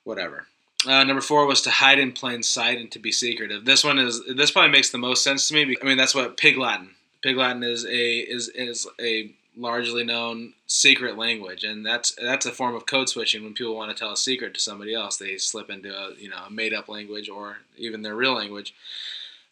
whatever. 0.05 0.47
Uh, 0.87 1.03
number 1.05 1.23
four 1.23 1.47
was 1.47 1.63
to 1.63 1.71
hide 1.71 1.99
in 1.99 2.13
plain 2.13 2.43
sight 2.43 2.79
and 2.79 2.91
to 2.93 2.99
be 2.99 3.13
secretive. 3.13 3.65
This 3.65 3.83
one 3.85 3.99
is 3.99 4.23
this 4.27 4.51
probably 4.51 4.71
makes 4.71 4.91
the 4.91 4.99
most 4.99 5.25
sense 5.25 5.49
to 5.49 5.55
me. 5.55 5.77
I 5.81 5.85
mean, 5.85 5.97
that's 5.97 6.15
what 6.15 6.37
Pig 6.37 6.59
Latin. 6.59 6.91
Pig 7.23 7.37
Latin 7.37 7.63
is 7.63 7.87
a 7.87 8.19
is 8.19 8.49
is 8.49 8.87
a 9.01 9.33
largely 9.57 10.05
known 10.05 10.53
secret 10.67 11.17
language, 11.17 11.65
and 11.65 11.87
that's 11.87 12.15
that's 12.21 12.45
a 12.45 12.53
form 12.53 12.75
of 12.75 12.85
code 12.87 13.09
switching. 13.09 13.45
When 13.45 13.55
people 13.55 13.75
want 13.75 13.97
to 13.97 13.99
tell 13.99 14.13
a 14.13 14.17
secret 14.17 14.53
to 14.55 14.61
somebody 14.61 14.95
else, 14.95 15.17
they 15.17 15.39
slip 15.39 15.71
into 15.71 15.95
a 15.97 16.15
you 16.19 16.29
know 16.29 16.45
a 16.47 16.51
made 16.51 16.75
up 16.75 16.89
language 16.89 17.31
or 17.31 17.59
even 17.77 18.03
their 18.03 18.15
real 18.15 18.35
language. 18.35 18.75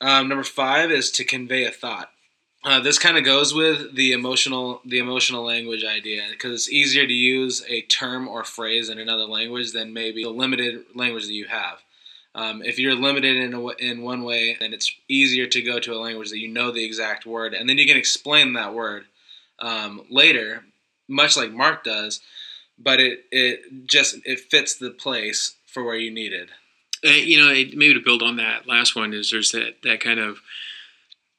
Um, 0.02 0.28
number 0.28 0.44
five 0.44 0.90
is 0.90 1.10
to 1.12 1.24
convey 1.24 1.64
a 1.64 1.70
thought. 1.70 2.10
Uh, 2.64 2.78
this 2.78 2.98
kind 2.98 3.18
of 3.18 3.24
goes 3.24 3.52
with 3.52 3.96
the 3.96 4.12
emotional 4.12 4.80
the 4.84 4.98
emotional 4.98 5.44
language 5.44 5.84
idea 5.84 6.22
because 6.30 6.52
it's 6.52 6.70
easier 6.70 7.04
to 7.06 7.12
use 7.12 7.64
a 7.68 7.82
term 7.82 8.28
or 8.28 8.44
phrase 8.44 8.88
in 8.88 8.98
another 8.98 9.24
language 9.24 9.72
than 9.72 9.92
maybe 9.92 10.22
the 10.22 10.30
limited 10.30 10.84
language 10.94 11.26
that 11.26 11.32
you 11.32 11.46
have. 11.46 11.82
Um, 12.34 12.62
if 12.62 12.78
you're 12.78 12.94
limited 12.94 13.36
in 13.36 13.52
a, 13.52 13.68
in 13.78 14.02
one 14.02 14.22
way, 14.22 14.56
then 14.58 14.72
it's 14.72 14.94
easier 15.08 15.46
to 15.48 15.60
go 15.60 15.80
to 15.80 15.92
a 15.92 16.00
language 16.00 16.30
that 16.30 16.38
you 16.38 16.48
know 16.48 16.70
the 16.70 16.84
exact 16.84 17.26
word, 17.26 17.52
and 17.52 17.68
then 17.68 17.78
you 17.78 17.86
can 17.86 17.96
explain 17.96 18.52
that 18.52 18.72
word 18.72 19.04
um, 19.58 20.02
later, 20.08 20.64
much 21.08 21.36
like 21.36 21.52
Mark 21.52 21.84
does. 21.84 22.20
But 22.78 23.00
it 23.00 23.24
it 23.30 23.86
just 23.86 24.16
it 24.24 24.40
fits 24.40 24.76
the 24.76 24.90
place 24.90 25.56
for 25.66 25.82
where 25.82 25.96
you 25.96 26.10
need 26.10 26.32
it. 26.32 26.48
Uh, 27.04 27.10
you 27.10 27.38
know, 27.38 27.48
maybe 27.48 27.94
to 27.94 28.00
build 28.00 28.22
on 28.22 28.36
that 28.36 28.68
last 28.68 28.94
one 28.94 29.12
is 29.12 29.30
there's 29.30 29.50
that 29.50 29.82
that 29.82 30.00
kind 30.00 30.20
of 30.20 30.40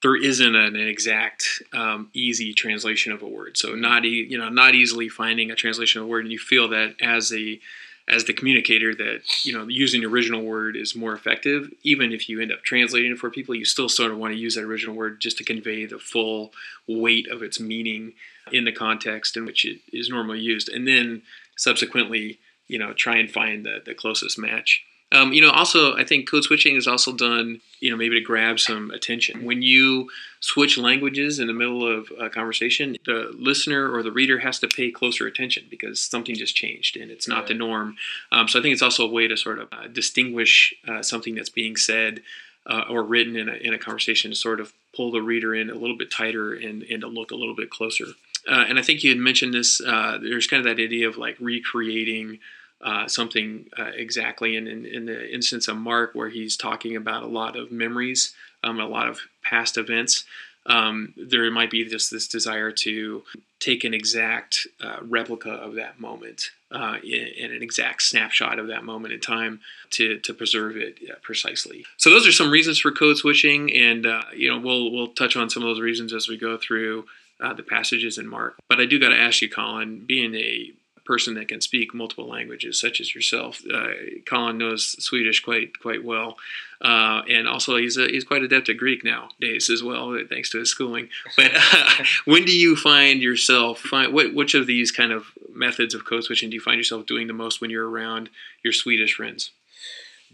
there 0.04 0.16
isn't 0.18 0.56
an, 0.56 0.76
exact 0.76 1.64
um, 1.72 2.10
easy 2.14 2.54
translation 2.54 3.14
of 3.14 3.24
a 3.24 3.28
word. 3.28 3.58
So 3.58 3.74
not 3.74 4.06
e- 4.06 4.28
you 4.30 4.38
know 4.38 4.50
not 4.50 4.76
easily 4.76 5.10
finding 5.10 5.50
a 5.50 5.56
translation 5.56 6.02
of 6.02 6.08
a 6.08 6.10
word, 6.10 6.26
and 6.26 6.32
you 6.32 6.38
feel 6.38 6.68
that 6.70 6.96
as 7.02 7.34
a 7.34 7.60
as 8.08 8.26
the 8.26 8.34
communicator 8.34 8.94
that 8.94 9.22
you 9.46 9.54
know 9.54 9.66
using 9.68 10.02
the 10.02 10.08
original 10.08 10.44
word 10.44 10.76
is 10.76 10.96
more 10.96 11.14
effective. 11.14 11.72
Even 11.84 12.12
if 12.12 12.28
you 12.28 12.42
end 12.42 12.52
up 12.52 12.64
translating 12.64 13.14
it 13.14 13.18
for 13.18 13.32
people, 13.32 13.56
you 13.56 13.66
still 13.66 13.90
sort 13.90 14.12
of 14.12 14.18
want 14.18 14.34
to 14.34 14.40
use 14.40 14.56
that 14.56 14.66
original 14.66 14.96
word 14.96 15.22
just 15.22 15.38
to 15.38 15.44
convey 15.44 15.86
the 15.86 16.00
full 16.00 16.52
weight 16.86 17.28
of 17.30 17.42
its 17.42 17.60
meaning 17.60 18.14
in 18.52 18.66
the 18.66 18.74
context 18.74 19.38
in 19.38 19.46
which 19.46 19.64
it 19.64 19.80
is 19.94 20.10
normally 20.10 20.40
used, 20.40 20.68
and 20.68 20.86
then 20.86 21.22
subsequently 21.56 22.40
you 22.68 22.78
know 22.78 22.92
try 22.92 23.16
and 23.16 23.32
find 23.32 23.66
the, 23.66 23.82
the 23.86 23.96
closest 23.96 24.38
match. 24.38 24.84
Um, 25.14 25.32
you 25.32 25.42
know, 25.42 25.52
also 25.52 25.96
I 25.96 26.04
think 26.04 26.30
code 26.30 26.44
switching 26.44 26.76
is 26.76 26.88
also 26.88 27.14
done, 27.14 27.62
you 27.80 27.92
know, 27.92 27.96
maybe 27.96 28.20
to 28.20 28.26
grab 28.26 28.60
some 28.60 28.90
attention. 28.92 29.46
When 29.46 29.62
you 29.62 30.10
switch 30.40 30.78
languages 30.78 31.40
in 31.40 31.48
the 31.48 31.54
middle 31.54 31.88
of 31.88 32.12
a 32.20 32.30
conversation, 32.30 32.98
the 33.06 33.32
listener 33.38 33.94
or 33.94 34.02
the 34.02 34.12
reader 34.12 34.40
has 34.40 34.60
to 34.60 34.68
pay 34.68 34.90
closer 34.92 35.28
attention 35.28 35.66
because 35.70 36.04
something 36.04 36.36
just 36.36 36.56
changed 36.56 36.98
and 36.98 37.12
it's 37.12 37.28
not 37.28 37.40
right. 37.40 37.48
the 37.50 37.54
norm. 37.54 37.96
Um, 38.32 38.48
so 38.48 38.60
I 38.60 38.62
think 38.64 38.74
it's 38.74 38.82
also 38.82 39.08
a 39.08 39.12
way 39.12 39.28
to 39.28 39.38
sort 39.38 39.60
of 39.60 39.68
uh, 39.72 39.88
distinguish 39.88 40.74
uh, 40.88 41.04
something 41.04 41.36
that's 41.36 41.50
being 41.50 41.76
said 41.76 42.22
uh, 42.66 42.86
or 42.90 43.04
written 43.04 43.36
in 43.36 43.50
a, 43.50 43.54
in 43.54 43.74
a 43.74 43.78
conversation 43.78 44.32
to 44.32 44.36
sort 44.36 44.60
of 44.60 44.74
pull 44.96 45.12
the 45.12 45.22
reader 45.22 45.54
in 45.54 45.70
a 45.70 45.76
little 45.76 45.98
bit 45.98 46.12
tighter 46.12 46.54
and, 46.54 46.84
and 46.84 47.02
to 47.02 47.08
look 47.08 47.32
a 47.32 47.36
little 47.36 47.56
bit 47.56 47.70
closer. 47.70 48.06
Uh, 48.50 48.66
and 48.68 48.80
I 48.80 48.82
think 48.82 49.04
you 49.04 49.10
had 49.10 49.20
mentioned 49.20 49.54
this. 49.54 49.80
Uh, 49.80 50.18
there's 50.22 50.48
kind 50.48 50.66
of 50.66 50.76
that 50.76 50.82
idea 50.82 51.08
of 51.08 51.18
like 51.18 51.38
recreating 51.40 52.40
uh, 52.84 53.08
something 53.08 53.66
uh, 53.78 53.92
exactly. 53.96 54.58
And 54.58 54.68
in, 54.68 54.86
in, 54.86 55.06
the 55.06 55.34
instance 55.34 55.68
of 55.68 55.78
Mark, 55.78 56.14
where 56.14 56.30
he's 56.30 56.58
talking 56.58 56.96
about 56.96 57.24
a 57.24 57.28
lot 57.28 57.56
of 57.56 57.72
memories, 57.72 58.34
um, 58.64 58.80
a 58.80 58.86
lot 58.86 59.08
of 59.08 59.20
past 59.42 59.78
events, 59.78 60.26
um, 60.66 61.14
there 61.18 61.50
might 61.50 61.72
be 61.72 61.86
just 61.86 62.12
this 62.12 62.28
desire 62.28 62.72
to 62.72 63.24
take 63.60 63.84
an 63.84 63.94
exact 63.94 64.68
uh, 64.82 64.98
replica 65.02 65.50
of 65.50 65.76
that 65.76 66.00
moment 66.00 66.52
uh, 66.72 66.98
in, 67.04 67.52
an 67.52 67.62
exact 67.62 68.02
snapshot 68.02 68.60
of 68.60 68.68
that 68.68 68.84
moment 68.84 69.14
in 69.14 69.20
time 69.20 69.62
to, 69.92 70.20
to 70.20 70.34
preserve 70.34 70.76
it 70.76 71.00
precisely. 71.22 71.86
So 71.98 72.10
those 72.10 72.28
are 72.28 72.32
some 72.32 72.50
reasons 72.50 72.80
for 72.80 72.92
code 72.92 73.18
switching, 73.18 73.74
and 73.74 74.06
uh, 74.06 74.24
you 74.36 74.50
know 74.50 74.60
we'll 74.60 74.92
we'll 74.92 75.08
touch 75.08 75.36
on 75.36 75.50
some 75.50 75.64
of 75.64 75.70
those 75.70 75.80
reasons 75.80 76.14
as 76.14 76.28
we 76.28 76.38
go 76.38 76.58
through 76.58 77.06
uh, 77.42 77.54
the 77.54 77.64
passages 77.64 78.18
in 78.18 78.28
Mark. 78.28 78.56
But 78.68 78.80
I 78.80 78.86
do 78.86 79.00
got 79.00 79.10
to 79.10 79.18
ask 79.20 79.42
you, 79.42 79.50
Colin, 79.50 80.06
being 80.06 80.36
a 80.36 80.72
person 81.06 81.34
that 81.36 81.48
can 81.48 81.62
speak 81.62 81.94
multiple 81.94 82.28
languages, 82.28 82.80
such 82.80 83.02
as 83.02 83.14
yourself. 83.14 83.62
Uh, 83.72 83.88
Colin 84.26 84.58
knows 84.58 85.04
Swedish 85.04 85.42
quite 85.42 85.80
quite 85.80 86.04
well, 86.04 86.38
uh, 86.82 87.22
and 87.30 87.48
also 87.48 87.78
he's 87.78 87.98
a, 87.98 88.08
he's 88.08 88.24
quite 88.24 88.44
adept 88.44 88.70
at 88.70 88.78
Greek 88.78 89.04
nowadays 89.04 89.70
as 89.70 89.84
well, 89.84 90.18
thanks 90.30 90.50
to 90.52 90.60
his 90.60 90.70
schooling. 90.70 91.10
But 91.36 91.52
uh, 91.56 92.04
when 92.26 92.46
do 92.46 92.56
you 92.56 92.76
find 92.76 93.22
yourself 93.22 93.80
find 93.80 94.14
what 94.14 94.34
which 94.34 94.54
of 94.54 94.68
these 94.68 94.92
kind 94.92 95.12
of 95.12 95.28
methods 95.54 95.94
of 95.94 96.06
code 96.06 96.24
switching 96.24 96.50
do 96.50 96.56
you 96.56 96.62
find 96.62 96.78
yourself 96.78 97.06
doing 97.06 97.28
the 97.28 97.34
most 97.34 97.62
when 97.62 97.70
you're 97.70 97.90
around 97.90 98.30
your 98.64 98.74
Swedish 98.74 99.16
friends? 99.16 99.52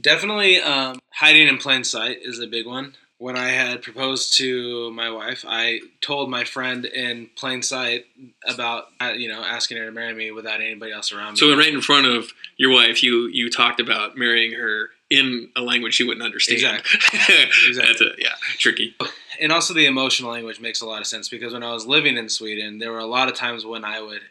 Definitely, 0.02 0.62
um, 0.62 1.00
hiding 1.16 1.48
in 1.48 1.58
plain 1.58 1.84
sight 1.84 2.20
is 2.22 2.40
a 2.40 2.48
big 2.48 2.66
one 2.66 2.96
when 3.20 3.36
I 3.36 3.50
had 3.50 3.82
proposed 3.82 4.38
to 4.38 4.92
my 4.92 5.12
wife, 5.12 5.44
I 5.48 5.82
told 6.00 6.30
my 6.30 6.46
friend 6.46 6.86
in 6.86 7.30
plain 7.36 7.62
sight 7.62 8.06
about 8.48 8.86
uh, 9.00 9.12
you 9.16 9.28
know 9.28 9.44
asking 9.44 9.78
her 9.78 9.86
to 9.86 9.92
marry 9.92 10.14
me 10.14 10.32
without 10.32 10.62
anybody 10.62 10.94
else 10.94 11.12
around 11.12 11.34
me. 11.34 11.38
So 11.38 11.56
right 11.56 11.72
in 11.72 11.82
front 11.82 12.08
of 12.08 12.32
your 12.58 12.72
wife, 12.72 13.04
you 13.04 13.28
you 13.28 13.52
talked 13.52 13.80
about 13.80 14.18
marrying 14.18 14.54
her 14.54 14.90
in 15.10 15.50
a 15.56 15.62
language 15.62 15.96
she 15.96 16.04
wouldn't 16.04 16.24
understand. 16.24 16.56
Exactly. 16.62 17.00
exactly. 17.68 17.86
That's 17.86 18.02
a, 18.02 18.12
yeah, 18.18 18.36
tricky. 18.58 18.96
And 19.40 19.52
also 19.52 19.74
the 19.74 19.86
emotional 19.86 20.32
language 20.32 20.60
makes 20.60 20.82
a 20.82 20.86
lot 20.86 21.02
of 21.02 21.08
sense 21.08 21.28
because 21.30 21.54
when 21.54 21.64
I 21.64 21.74
was 21.74 21.86
living 21.86 22.16
in 22.16 22.30
Sweden, 22.30 22.80
there 22.80 22.92
were 22.92 23.00
a 23.00 23.06
lot 23.06 23.28
of 23.28 23.36
times 23.36 23.66
when 23.66 23.84
I 23.84 24.02
would 24.02 24.22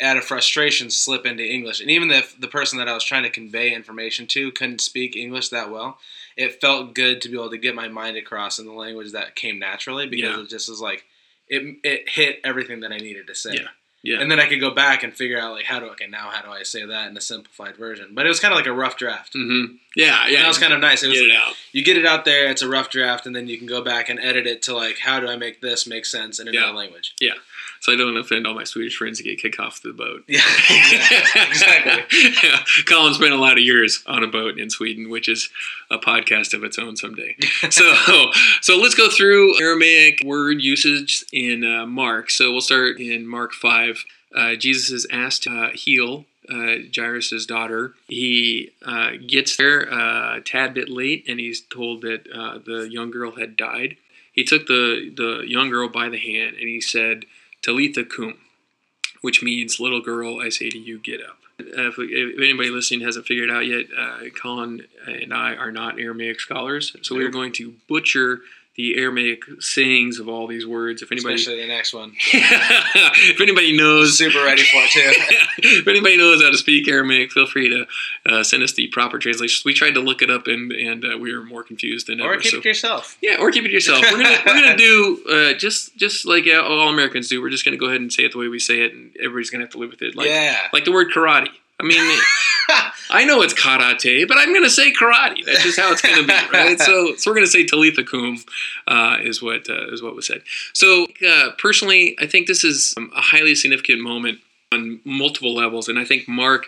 out 0.00 0.16
of 0.16 0.24
frustration 0.24 0.90
slip 0.90 1.24
into 1.24 1.44
English. 1.44 1.80
And 1.80 1.90
even 1.90 2.10
if 2.10 2.38
the 2.40 2.48
person 2.48 2.78
that 2.78 2.88
I 2.88 2.94
was 2.94 3.04
trying 3.04 3.22
to 3.22 3.30
convey 3.30 3.72
information 3.72 4.26
to 4.28 4.50
couldn't 4.52 4.80
speak 4.80 5.16
English 5.16 5.50
that 5.50 5.70
well, 5.70 5.98
it 6.36 6.60
felt 6.60 6.94
good 6.94 7.22
to 7.22 7.28
be 7.28 7.36
able 7.36 7.50
to 7.50 7.58
get 7.58 7.74
my 7.74 7.88
mind 7.88 8.16
across 8.16 8.58
in 8.58 8.66
the 8.66 8.72
language 8.72 9.12
that 9.12 9.34
came 9.34 9.58
naturally 9.58 10.06
because 10.06 10.36
yeah. 10.36 10.42
it 10.42 10.48
just 10.48 10.68
was 10.68 10.80
like 10.80 11.04
it 11.48 11.78
it 11.84 12.08
hit 12.08 12.40
everything 12.44 12.80
that 12.80 12.92
I 12.92 12.98
needed 12.98 13.26
to 13.28 13.34
say. 13.34 13.54
Yeah. 13.54 13.68
Yeah. 14.00 14.20
And 14.20 14.30
then 14.30 14.38
I 14.38 14.46
could 14.46 14.60
go 14.60 14.70
back 14.70 15.02
and 15.02 15.12
figure 15.12 15.40
out 15.40 15.52
like 15.52 15.64
how 15.64 15.80
do 15.80 15.86
okay 15.86 16.06
now 16.06 16.30
how 16.30 16.42
do 16.42 16.50
I 16.50 16.62
say 16.62 16.84
that 16.84 17.10
in 17.10 17.16
a 17.16 17.20
simplified 17.20 17.76
version? 17.76 18.10
But 18.12 18.26
it 18.26 18.28
was 18.28 18.38
kind 18.38 18.52
of 18.52 18.56
like 18.56 18.66
a 18.66 18.72
rough 18.72 18.96
draft. 18.96 19.34
Mm-hmm. 19.34 19.74
Yeah, 19.96 20.28
yeah. 20.28 20.36
And 20.36 20.44
that 20.44 20.48
was 20.48 20.58
kind 20.58 20.72
of 20.72 20.80
nice. 20.80 21.02
It 21.02 21.08
was, 21.08 21.18
get 21.18 21.30
it 21.30 21.36
out. 21.36 21.54
You 21.72 21.84
get 21.84 21.96
it 21.96 22.06
out 22.06 22.24
there. 22.24 22.48
It's 22.48 22.62
a 22.62 22.68
rough 22.68 22.90
draft, 22.90 23.26
and 23.26 23.34
then 23.34 23.48
you 23.48 23.58
can 23.58 23.66
go 23.66 23.82
back 23.82 24.08
and 24.08 24.20
edit 24.20 24.46
it 24.46 24.62
to 24.62 24.74
like 24.74 24.98
how 24.98 25.18
do 25.18 25.26
I 25.26 25.36
make 25.36 25.60
this 25.60 25.86
make 25.86 26.06
sense 26.06 26.38
in 26.38 26.46
another 26.46 26.68
yeah. 26.68 26.72
language. 26.72 27.14
Yeah 27.20 27.34
so 27.80 27.92
I 27.92 27.96
don't 27.96 28.16
offend 28.16 28.46
all 28.46 28.54
my 28.54 28.64
Swedish 28.64 28.96
friends 28.96 29.18
to 29.18 29.24
get 29.24 29.40
kicked 29.40 29.58
off 29.58 29.82
the 29.82 29.92
boat. 29.92 30.24
Yeah, 30.26 30.40
exactly. 31.48 32.20
yeah. 32.42 32.60
Colin 32.86 33.14
spent 33.14 33.32
a 33.32 33.38
lot 33.38 33.52
of 33.52 33.64
years 33.64 34.02
on 34.06 34.22
a 34.22 34.26
boat 34.26 34.58
in 34.58 34.70
Sweden, 34.70 35.08
which 35.08 35.28
is 35.28 35.48
a 35.90 35.98
podcast 35.98 36.54
of 36.54 36.64
its 36.64 36.78
own 36.78 36.96
someday. 36.96 37.36
so, 37.70 38.30
so 38.60 38.76
let's 38.76 38.94
go 38.94 39.08
through 39.08 39.60
Aramaic 39.60 40.22
word 40.24 40.60
usage 40.60 41.24
in 41.32 41.64
uh, 41.64 41.86
Mark. 41.86 42.30
So 42.30 42.50
we'll 42.50 42.60
start 42.60 43.00
in 43.00 43.26
Mark 43.26 43.52
five. 43.52 44.04
Uh, 44.34 44.54
Jesus 44.54 44.90
is 44.90 45.06
asked 45.10 45.44
to 45.44 45.50
uh, 45.50 45.70
heal 45.70 46.26
uh, 46.50 46.76
Jairus' 46.94 47.46
daughter. 47.46 47.94
He 48.08 48.72
uh, 48.84 49.12
gets 49.26 49.56
there 49.56 49.90
uh, 49.92 50.38
a 50.38 50.40
tad 50.40 50.74
bit 50.74 50.88
late, 50.88 51.24
and 51.28 51.38
he's 51.38 51.60
told 51.60 52.02
that 52.02 52.26
uh, 52.32 52.58
the 52.64 52.88
young 52.90 53.10
girl 53.10 53.32
had 53.32 53.56
died. 53.56 53.96
He 54.32 54.44
took 54.44 54.66
the, 54.66 55.12
the 55.16 55.42
young 55.48 55.68
girl 55.68 55.88
by 55.88 56.08
the 56.08 56.16
hand 56.16 56.56
and 56.60 56.68
he 56.68 56.80
said, 56.80 57.24
Talitha 57.62 58.04
Kum, 58.04 58.38
which 59.20 59.42
means 59.42 59.80
little 59.80 60.00
girl, 60.00 60.40
I 60.40 60.48
say 60.48 60.70
to 60.70 60.78
you, 60.78 60.98
get 60.98 61.20
up. 61.22 61.38
If, 61.58 61.98
if, 61.98 62.38
anybody 62.38 62.70
listening 62.70 63.00
hasn't 63.00 63.26
figured 63.26 63.50
it 63.50 63.52
out 63.52 63.66
yet, 63.66 63.86
uh, 63.96 64.30
Colin 64.40 64.86
and 65.06 65.34
I 65.34 65.54
are 65.54 65.72
not 65.72 65.98
Aramaic 65.98 66.40
scholars, 66.40 66.94
so 67.02 67.16
we're 67.16 67.30
going 67.30 67.52
to 67.54 67.74
butcher 67.88 68.42
the 68.78 68.96
Aramaic 68.96 69.42
sayings 69.58 70.20
of 70.20 70.28
all 70.28 70.46
these 70.46 70.64
words. 70.64 71.02
If 71.02 71.10
anybody, 71.10 71.34
especially 71.34 71.60
the 71.62 71.66
next 71.66 71.92
one, 71.92 72.12
if 72.32 73.40
anybody 73.40 73.76
knows, 73.76 74.16
super 74.16 74.38
ready 74.38 74.62
for 74.62 74.76
it 74.76 74.90
too. 74.90 75.12
if 75.80 75.88
anybody 75.88 76.16
knows 76.16 76.40
how 76.40 76.50
to 76.50 76.56
speak 76.56 76.86
Aramaic, 76.86 77.32
feel 77.32 77.46
free 77.46 77.68
to 77.70 77.86
uh, 78.32 78.44
send 78.44 78.62
us 78.62 78.72
the 78.74 78.86
proper 78.86 79.18
translations. 79.18 79.64
We 79.64 79.74
tried 79.74 79.94
to 79.94 80.00
look 80.00 80.22
it 80.22 80.30
up 80.30 80.46
and 80.46 80.70
and 80.70 81.04
uh, 81.04 81.18
we 81.18 81.36
were 81.36 81.44
more 81.44 81.64
confused 81.64 82.06
than 82.06 82.20
or 82.20 82.26
ever. 82.26 82.34
Or 82.34 82.40
keep 82.40 82.52
so, 82.52 82.58
it 82.58 82.64
yourself. 82.64 83.18
Yeah, 83.20 83.38
or 83.40 83.50
keep 83.50 83.64
it 83.64 83.72
yourself. 83.72 84.00
We're 84.00 84.22
gonna 84.22 84.38
we're 84.46 84.60
gonna 84.60 84.76
do 84.76 85.24
uh, 85.28 85.54
just 85.58 85.96
just 85.96 86.24
like 86.24 86.46
all 86.46 86.88
Americans 86.88 87.28
do. 87.28 87.42
We're 87.42 87.50
just 87.50 87.64
gonna 87.64 87.76
go 87.76 87.86
ahead 87.86 88.00
and 88.00 88.12
say 88.12 88.26
it 88.26 88.32
the 88.32 88.38
way 88.38 88.46
we 88.46 88.60
say 88.60 88.82
it, 88.82 88.94
and 88.94 89.10
everybody's 89.16 89.50
gonna 89.50 89.64
have 89.64 89.72
to 89.72 89.78
live 89.78 89.90
with 89.90 90.02
it. 90.02 90.14
Like 90.14 90.28
yeah. 90.28 90.56
like 90.72 90.84
the 90.84 90.92
word 90.92 91.08
karate. 91.12 91.48
I 91.80 91.84
mean, 91.84 92.20
I 93.10 93.24
know 93.24 93.42
it's 93.42 93.54
karate, 93.54 94.26
but 94.26 94.36
I'm 94.36 94.52
going 94.52 94.64
to 94.64 94.70
say 94.70 94.92
karate. 94.92 95.44
That's 95.44 95.62
just 95.62 95.78
how 95.78 95.92
it's 95.92 96.02
going 96.02 96.16
to 96.16 96.26
be, 96.26 96.34
right? 96.52 96.78
so, 96.80 97.14
so 97.14 97.30
we're 97.30 97.36
going 97.36 97.46
to 97.46 97.50
say 97.50 97.64
Talitha 97.64 98.02
Kum 98.02 98.38
uh, 98.86 99.18
is 99.20 99.40
what 99.40 99.70
uh, 99.70 99.86
is 99.92 100.02
what 100.02 100.16
was 100.16 100.26
said. 100.26 100.42
So, 100.72 101.06
uh, 101.26 101.50
personally, 101.58 102.16
I 102.20 102.26
think 102.26 102.46
this 102.46 102.64
is 102.64 102.94
um, 102.96 103.12
a 103.14 103.20
highly 103.20 103.54
significant 103.54 104.00
moment 104.00 104.40
on 104.72 105.00
multiple 105.04 105.54
levels, 105.54 105.88
and 105.88 105.98
I 105.98 106.04
think 106.04 106.28
Mark 106.28 106.66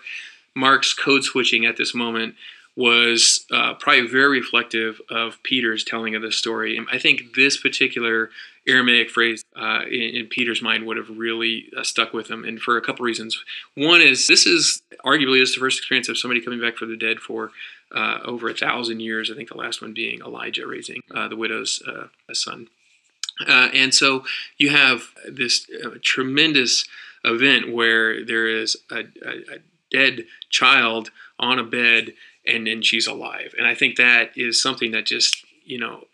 Mark's 0.54 0.94
code 0.94 1.24
switching 1.24 1.66
at 1.66 1.76
this 1.76 1.94
moment 1.94 2.34
was 2.76 3.44
uh, 3.50 3.74
probably 3.74 4.06
very 4.06 4.40
reflective 4.40 5.00
of 5.10 5.42
Peter's 5.42 5.84
telling 5.84 6.14
of 6.14 6.22
this 6.22 6.36
story. 6.36 6.76
And 6.76 6.86
I 6.90 6.98
think 6.98 7.34
this 7.34 7.56
particular 7.56 8.30
Aramaic 8.68 9.10
phrase 9.10 9.44
uh, 9.56 9.80
in, 9.86 10.16
in, 10.16 10.26
Peter's 10.26 10.62
mind 10.62 10.86
would 10.86 10.96
have 10.96 11.08
really 11.10 11.68
uh, 11.76 11.82
stuck 11.82 12.12
with 12.12 12.30
him, 12.30 12.44
and 12.44 12.60
for 12.60 12.76
a 12.76 12.82
couple 12.82 13.04
reasons. 13.04 13.42
One 13.74 14.00
is 14.00 14.26
this 14.26 14.46
is 14.46 14.82
arguably 15.04 15.40
is 15.40 15.54
the 15.54 15.60
first 15.60 15.78
experience 15.78 16.08
of 16.08 16.18
somebody 16.18 16.40
coming 16.40 16.60
back 16.60 16.76
from 16.76 16.90
the 16.90 16.96
dead 16.96 17.20
for 17.20 17.52
uh, 17.94 18.18
over 18.24 18.48
a 18.48 18.54
thousand 18.54 19.00
years. 19.00 19.30
I 19.30 19.34
think 19.34 19.48
the 19.48 19.56
last 19.56 19.80
one 19.80 19.94
being 19.94 20.20
Elijah 20.20 20.66
raising 20.66 21.02
uh, 21.14 21.28
the 21.28 21.36
widow's 21.36 21.82
uh, 21.86 22.08
son, 22.34 22.68
and 23.48 23.94
so 23.94 24.24
you 24.58 24.70
have 24.70 25.04
this 25.26 25.66
tremendous 26.02 26.84
event 27.24 27.72
where 27.72 28.24
there 28.24 28.46
is 28.46 28.76
a, 28.90 29.04
a, 29.24 29.54
a 29.54 29.58
dead 29.90 30.26
child 30.50 31.10
on 31.38 31.58
a 31.58 31.64
bed 31.64 32.12
and 32.46 32.66
then 32.66 32.82
she's 32.82 33.06
alive. 33.06 33.54
And 33.56 33.66
I 33.66 33.74
think 33.74 33.96
that 33.96 34.30
is 34.36 34.60
something 34.60 34.92
that 34.92 35.06
just, 35.06 35.44
you 35.64 35.78
know, 35.78 36.04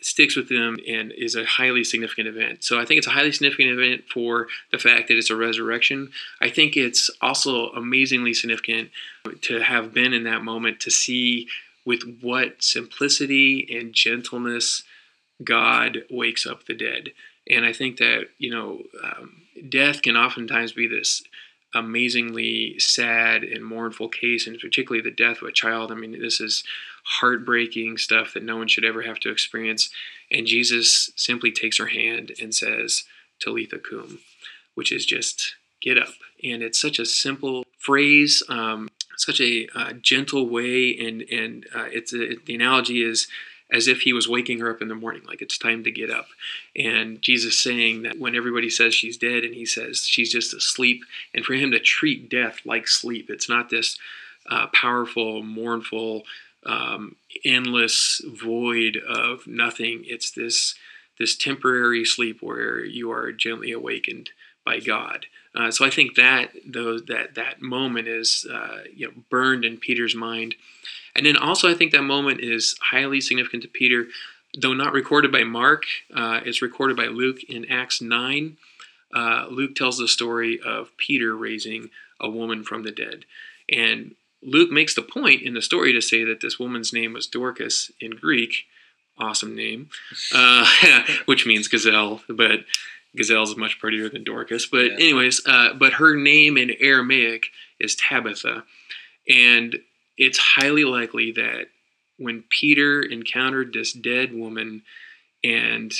sticks 0.00 0.36
with 0.36 0.48
them 0.48 0.76
and 0.86 1.10
is 1.12 1.34
a 1.34 1.44
highly 1.44 1.84
significant 1.84 2.28
event. 2.28 2.62
So 2.62 2.78
I 2.78 2.84
think 2.84 2.98
it's 2.98 3.06
a 3.06 3.10
highly 3.10 3.32
significant 3.32 3.70
event 3.70 4.04
for 4.12 4.48
the 4.70 4.78
fact 4.78 5.08
that 5.08 5.16
it's 5.16 5.30
a 5.30 5.36
resurrection. 5.36 6.10
I 6.40 6.50
think 6.50 6.76
it's 6.76 7.10
also 7.22 7.70
amazingly 7.70 8.34
significant 8.34 8.90
to 9.42 9.62
have 9.62 9.94
been 9.94 10.12
in 10.12 10.24
that 10.24 10.44
moment 10.44 10.80
to 10.80 10.90
see 10.90 11.48
with 11.86 12.02
what 12.20 12.62
simplicity 12.62 13.66
and 13.78 13.94
gentleness 13.94 14.82
God 15.42 16.04
wakes 16.10 16.46
up 16.46 16.66
the 16.66 16.74
dead. 16.74 17.12
And 17.48 17.64
I 17.64 17.72
think 17.72 17.96
that, 17.98 18.28
you 18.38 18.50
know, 18.50 18.82
um, 19.02 19.42
death 19.68 20.02
can 20.02 20.16
oftentimes 20.16 20.72
be 20.72 20.86
this 20.86 21.22
amazingly 21.74 22.78
sad 22.78 23.42
and 23.42 23.64
mournful 23.64 24.08
case, 24.08 24.46
and 24.46 24.58
particularly 24.58 25.02
the 25.02 25.14
death 25.14 25.42
of 25.42 25.48
a 25.48 25.52
child. 25.52 25.90
I 25.90 25.94
mean, 25.94 26.20
this 26.20 26.40
is 26.40 26.64
heartbreaking 27.04 27.98
stuff 27.98 28.32
that 28.32 28.42
no 28.42 28.56
one 28.56 28.68
should 28.68 28.84
ever 28.84 29.02
have 29.02 29.20
to 29.20 29.30
experience. 29.30 29.90
And 30.30 30.46
Jesus 30.46 31.10
simply 31.16 31.52
takes 31.52 31.78
her 31.78 31.86
hand 31.86 32.32
and 32.40 32.54
says, 32.54 33.04
Talitha 33.40 33.78
Kum, 33.78 34.20
which 34.74 34.90
is 34.90 35.04
just 35.04 35.56
get 35.80 35.98
up. 35.98 36.14
And 36.42 36.62
it's 36.62 36.80
such 36.80 36.98
a 36.98 37.06
simple 37.06 37.64
phrase, 37.78 38.42
um, 38.48 38.88
such 39.16 39.40
a 39.40 39.68
uh, 39.74 39.92
gentle 39.94 40.48
way, 40.48 40.96
and 40.98 41.22
and 41.30 41.66
uh, 41.74 41.86
it's 41.92 42.12
a, 42.12 42.36
the 42.46 42.54
analogy 42.54 43.02
is 43.02 43.28
as 43.72 43.88
if 43.88 44.02
he 44.02 44.12
was 44.12 44.28
waking 44.28 44.60
her 44.60 44.70
up 44.70 44.82
in 44.82 44.88
the 44.88 44.94
morning, 44.94 45.22
like 45.26 45.42
it's 45.42 45.58
time 45.58 45.82
to 45.84 45.90
get 45.90 46.10
up. 46.10 46.26
And 46.76 47.20
Jesus 47.22 47.58
saying 47.58 48.02
that 48.02 48.18
when 48.18 48.36
everybody 48.36 48.70
says 48.70 48.94
she's 48.94 49.16
dead, 49.16 49.44
and 49.44 49.54
he 49.54 49.66
says 49.66 50.06
she's 50.06 50.30
just 50.30 50.54
asleep, 50.54 51.02
and 51.32 51.44
for 51.44 51.54
him 51.54 51.70
to 51.70 51.80
treat 51.80 52.28
death 52.28 52.60
like 52.64 52.86
sleep, 52.86 53.30
it's 53.30 53.48
not 53.48 53.70
this 53.70 53.98
uh, 54.48 54.66
powerful, 54.68 55.42
mournful, 55.42 56.24
um, 56.66 57.16
endless 57.44 58.20
void 58.26 58.96
of 58.96 59.46
nothing. 59.46 60.04
It's 60.06 60.30
this 60.30 60.74
this 61.18 61.36
temporary 61.36 62.04
sleep 62.04 62.42
where 62.42 62.84
you 62.84 63.10
are 63.12 63.30
gently 63.30 63.70
awakened 63.70 64.30
by 64.64 64.80
God. 64.80 65.26
Uh, 65.54 65.70
so 65.70 65.84
I 65.84 65.90
think 65.90 66.16
that 66.16 66.50
those 66.66 67.04
that 67.04 67.34
that 67.36 67.62
moment 67.62 68.08
is 68.08 68.46
uh, 68.50 68.82
you 68.94 69.06
know 69.06 69.12
burned 69.30 69.64
in 69.64 69.76
Peter's 69.76 70.14
mind. 70.14 70.54
And 71.16 71.24
then 71.26 71.36
also, 71.36 71.70
I 71.70 71.74
think 71.74 71.92
that 71.92 72.02
moment 72.02 72.40
is 72.40 72.76
highly 72.80 73.20
significant 73.20 73.62
to 73.62 73.68
Peter, 73.68 74.06
though 74.58 74.74
not 74.74 74.92
recorded 74.92 75.30
by 75.30 75.44
Mark. 75.44 75.84
Uh, 76.12 76.40
it's 76.44 76.62
recorded 76.62 76.96
by 76.96 77.06
Luke 77.06 77.42
in 77.44 77.70
Acts 77.70 78.00
9. 78.00 78.56
Uh, 79.14 79.46
Luke 79.50 79.76
tells 79.76 79.98
the 79.98 80.08
story 80.08 80.58
of 80.64 80.90
Peter 80.96 81.36
raising 81.36 81.90
a 82.20 82.28
woman 82.28 82.64
from 82.64 82.82
the 82.82 82.90
dead. 82.90 83.24
And 83.70 84.14
Luke 84.42 84.70
makes 84.70 84.94
the 84.94 85.02
point 85.02 85.42
in 85.42 85.54
the 85.54 85.62
story 85.62 85.92
to 85.92 86.00
say 86.00 86.24
that 86.24 86.40
this 86.40 86.58
woman's 86.58 86.92
name 86.92 87.12
was 87.12 87.26
Dorcas 87.26 87.90
in 88.00 88.12
Greek, 88.12 88.64
awesome 89.16 89.54
name, 89.54 89.90
uh, 90.34 90.66
which 91.26 91.46
means 91.46 91.68
gazelle, 91.68 92.22
but 92.28 92.64
gazelle 93.16 93.44
is 93.44 93.56
much 93.56 93.78
prettier 93.78 94.08
than 94.08 94.24
Dorcas. 94.24 94.66
But 94.66 94.86
Yeah. 94.86 94.94
anyways, 94.94 95.46
uh, 95.46 95.74
but 95.74 95.94
her 95.94 96.16
name 96.16 96.56
in 96.58 96.72
Aramaic 96.80 97.46
is 97.78 97.94
Tabitha, 97.94 98.64
and 99.28 99.78
it's 100.16 100.38
highly 100.38 100.84
likely 100.84 101.32
that 101.32 101.66
when 102.18 102.44
Peter 102.48 103.02
encountered 103.02 103.72
this 103.72 103.92
dead 103.92 104.32
woman 104.32 104.82
and 105.42 105.92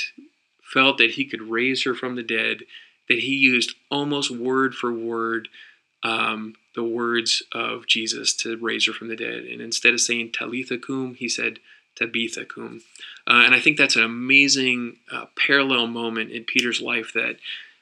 felt 0.62 0.98
that 0.98 1.12
he 1.12 1.24
could 1.24 1.42
raise 1.42 1.84
her 1.84 1.94
from 1.94 2.16
the 2.16 2.22
dead, 2.22 2.62
that 3.08 3.20
he 3.20 3.34
used 3.34 3.74
almost 3.90 4.30
word 4.30 4.74
for 4.74 4.92
word 4.92 5.48
um, 6.02 6.54
the 6.74 6.84
words 6.84 7.42
of 7.52 7.86
Jesus 7.86 8.34
to 8.34 8.56
raise 8.58 8.86
her 8.86 8.92
from 8.92 9.08
the 9.08 9.16
dead. 9.16 9.44
And 9.44 9.60
instead 9.60 9.94
of 9.94 10.00
saying 10.00 10.32
Talitha 10.32 10.78
cum, 10.78 11.14
he 11.14 11.28
said 11.28 11.58
Tabitha 11.96 12.44
cum. 12.44 12.82
Uh, 13.26 13.42
and 13.44 13.54
I 13.54 13.60
think 13.60 13.76
that's 13.76 13.96
an 13.96 14.02
amazing 14.02 14.98
uh, 15.10 15.26
parallel 15.36 15.86
moment 15.86 16.30
in 16.30 16.44
Peter's 16.44 16.80
life 16.80 17.12
that 17.14 17.36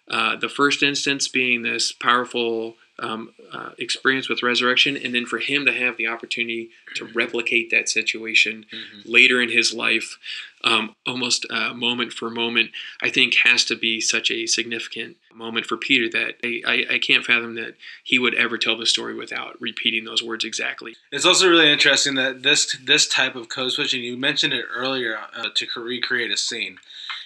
uh, 0.09 0.37
the 0.37 0.49
first 0.49 0.83
instance 0.83 1.29
being 1.29 1.63
this 1.63 1.93
powerful 1.93 2.77
um, 2.99 3.33
uh, 3.53 3.71
experience 3.79 4.29
with 4.29 4.43
resurrection, 4.43 4.97
and 4.97 5.15
then 5.15 5.27
for 5.27 5.39
him 5.39 5.65
to 5.67 5.73
have 5.73 5.97
the 5.97 6.07
opportunity 6.07 6.71
to 6.95 7.07
replicate 7.07 7.71
that 7.71 7.89
situation 7.89 8.67
later 9.05 9.41
in 9.41 9.51
his 9.51 9.73
life, 9.73 10.19
um, 10.65 10.95
almost 11.07 11.47
uh, 11.51 11.75
moment 11.75 12.13
for 12.13 12.31
moment, 12.31 12.71
I 13.03 13.09
think 13.09 13.35
has 13.45 13.65
to 13.65 13.77
be 13.77 14.01
such 14.01 14.31
a 14.31 14.47
significant 14.47 15.17
moment 15.35 15.67
for 15.67 15.77
Peter 15.77 16.09
that 16.11 16.35
I, 16.45 16.63
I, 16.67 16.95
I 16.95 16.99
can't 16.99 17.25
fathom 17.25 17.55
that 17.57 17.75
he 18.05 18.19
would 18.19 18.35
ever 18.35 18.59
tell 18.59 18.77
the 18.77 18.87
story 18.87 19.15
without 19.15 19.61
repeating 19.61 20.05
those 20.05 20.23
words 20.23 20.45
exactly. 20.45 20.95
It's 21.11 21.27
also 21.27 21.49
really 21.49 21.71
interesting 21.71 22.15
that 22.17 22.43
this 22.43 22.77
this 22.85 23.09
type 23.09 23.35
of 23.35 23.49
code 23.49 23.73
switching 23.73 24.03
you 24.03 24.17
mentioned 24.17 24.53
it 24.53 24.67
earlier 24.73 25.19
uh, 25.37 25.49
to 25.55 25.67
recreate 25.81 26.31
a 26.31 26.37
scene, 26.37 26.77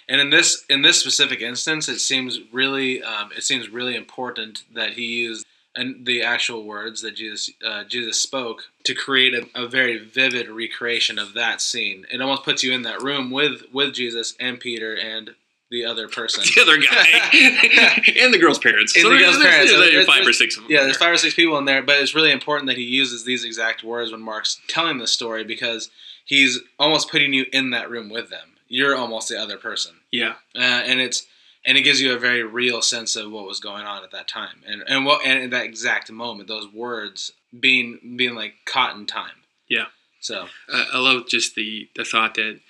and 0.08 0.20
in 0.20 0.30
this 0.30 0.64
in 0.70 0.82
this 0.82 0.98
specific 0.98 1.40
instance, 1.40 1.88
it 1.88 1.98
seems 1.98 2.40
really 2.52 3.02
um, 3.02 3.30
it 3.36 3.42
seems 3.42 3.68
really 3.68 3.96
important 3.96 4.62
that 4.72 4.94
he 4.94 5.04
used 5.04 5.44
and 5.76 6.06
the 6.06 6.22
actual 6.22 6.64
words 6.64 7.02
that 7.02 7.14
Jesus 7.14 7.50
uh, 7.64 7.84
Jesus 7.84 8.20
spoke 8.20 8.64
to 8.84 8.94
create 8.94 9.34
a, 9.34 9.46
a 9.64 9.68
very 9.68 9.98
vivid 9.98 10.48
recreation 10.48 11.18
of 11.18 11.34
that 11.34 11.60
scene. 11.60 12.06
It 12.12 12.20
almost 12.20 12.42
puts 12.44 12.62
you 12.64 12.72
in 12.72 12.82
that 12.82 13.02
room 13.02 13.30
with 13.30 13.62
with 13.72 13.94
Jesus 13.94 14.34
and 14.40 14.58
Peter 14.58 14.94
and 14.96 15.34
the 15.70 15.84
other 15.84 16.08
person. 16.08 16.44
The 16.54 16.62
other 16.62 16.78
guy 16.78 18.12
and 18.24 18.32
the 18.32 18.38
girl's 18.38 18.58
parents. 18.58 18.96
And 18.96 19.04
the 19.04 19.18
girl's 19.18 19.36
parents. 19.42 19.72
there's 19.72 19.90
There's- 19.92 20.06
five 20.06 20.26
or 20.26 20.32
six 20.32 20.56
of 20.56 20.62
them. 20.62 20.72
Yeah, 20.72 20.84
there's 20.84 20.96
five 20.96 21.12
or 21.12 21.16
six 21.18 21.34
people 21.34 21.58
in 21.58 21.64
there, 21.64 21.82
but 21.82 21.98
it's 22.00 22.14
really 22.14 22.30
important 22.32 22.68
that 22.68 22.76
he 22.76 22.84
uses 22.84 23.24
these 23.24 23.44
exact 23.44 23.82
words 23.84 24.12
when 24.12 24.22
Mark's 24.22 24.60
telling 24.68 24.98
the 24.98 25.06
story 25.08 25.42
because 25.44 25.90
he's 26.24 26.60
almost 26.78 27.10
putting 27.10 27.32
you 27.32 27.46
in 27.52 27.70
that 27.70 27.90
room 27.90 28.08
with 28.08 28.30
them. 28.30 28.50
You're 28.68 28.96
almost 28.96 29.28
the 29.28 29.38
other 29.38 29.56
person, 29.58 29.92
Yeah. 30.10 30.34
uh, 30.54 30.58
and 30.60 31.00
it's 31.00 31.26
and 31.66 31.76
it 31.76 31.82
gives 31.82 32.00
you 32.00 32.14
a 32.14 32.18
very 32.18 32.44
real 32.44 32.80
sense 32.80 33.16
of 33.16 33.30
what 33.30 33.46
was 33.46 33.60
going 33.60 33.84
on 33.84 34.04
at 34.04 34.12
that 34.12 34.28
time, 34.28 34.62
and 34.66 34.82
and 34.88 35.04
what 35.04 35.26
and 35.26 35.42
at 35.42 35.50
that 35.50 35.64
exact 35.64 36.10
moment, 36.10 36.48
those 36.48 36.72
words 36.72 37.32
being 37.58 37.98
being 38.16 38.34
like 38.34 38.54
caught 38.64 38.96
in 38.96 39.06
time. 39.06 39.42
Yeah. 39.68 39.86
So 40.20 40.48
Uh, 40.72 40.84
I 40.94 40.98
love 40.98 41.28
just 41.28 41.54
the 41.54 41.88
the 41.96 42.04
thought 42.04 42.34
that 42.36 42.60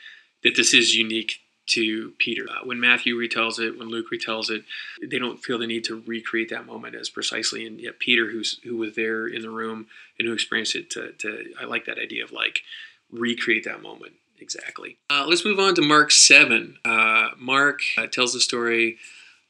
that 0.42 0.56
this 0.56 0.72
is 0.72 0.96
unique 0.96 1.40
to 1.66 2.12
Peter. 2.18 2.46
Uh, 2.48 2.64
when 2.64 2.78
Matthew 2.78 3.16
retells 3.16 3.58
it, 3.58 3.76
when 3.78 3.88
Luke 3.88 4.06
retells 4.12 4.50
it, 4.50 4.64
they 5.02 5.18
don't 5.18 5.42
feel 5.42 5.58
the 5.58 5.66
need 5.66 5.84
to 5.84 6.02
recreate 6.06 6.48
that 6.50 6.64
moment 6.64 6.94
as 6.94 7.10
precisely. 7.10 7.66
And 7.66 7.80
yet 7.80 7.98
Peter, 7.98 8.30
who's 8.30 8.60
who 8.64 8.76
was 8.76 8.94
there 8.94 9.26
in 9.26 9.42
the 9.42 9.50
room 9.50 9.86
and 10.18 10.28
who 10.28 10.34
experienced 10.34 10.76
it, 10.76 10.90
to, 10.90 11.12
to 11.12 11.52
I 11.60 11.64
like 11.64 11.84
that 11.86 11.98
idea 11.98 12.24
of 12.24 12.32
like 12.32 12.60
recreate 13.10 13.64
that 13.64 13.82
moment 13.82 14.14
exactly. 14.40 14.98
Uh, 15.10 15.24
let's 15.26 15.44
move 15.44 15.58
on 15.58 15.74
to 15.74 15.82
Mark 15.82 16.10
seven. 16.10 16.78
Uh, 16.84 17.30
Mark 17.38 17.80
uh, 17.98 18.06
tells 18.06 18.32
the 18.32 18.40
story 18.40 18.98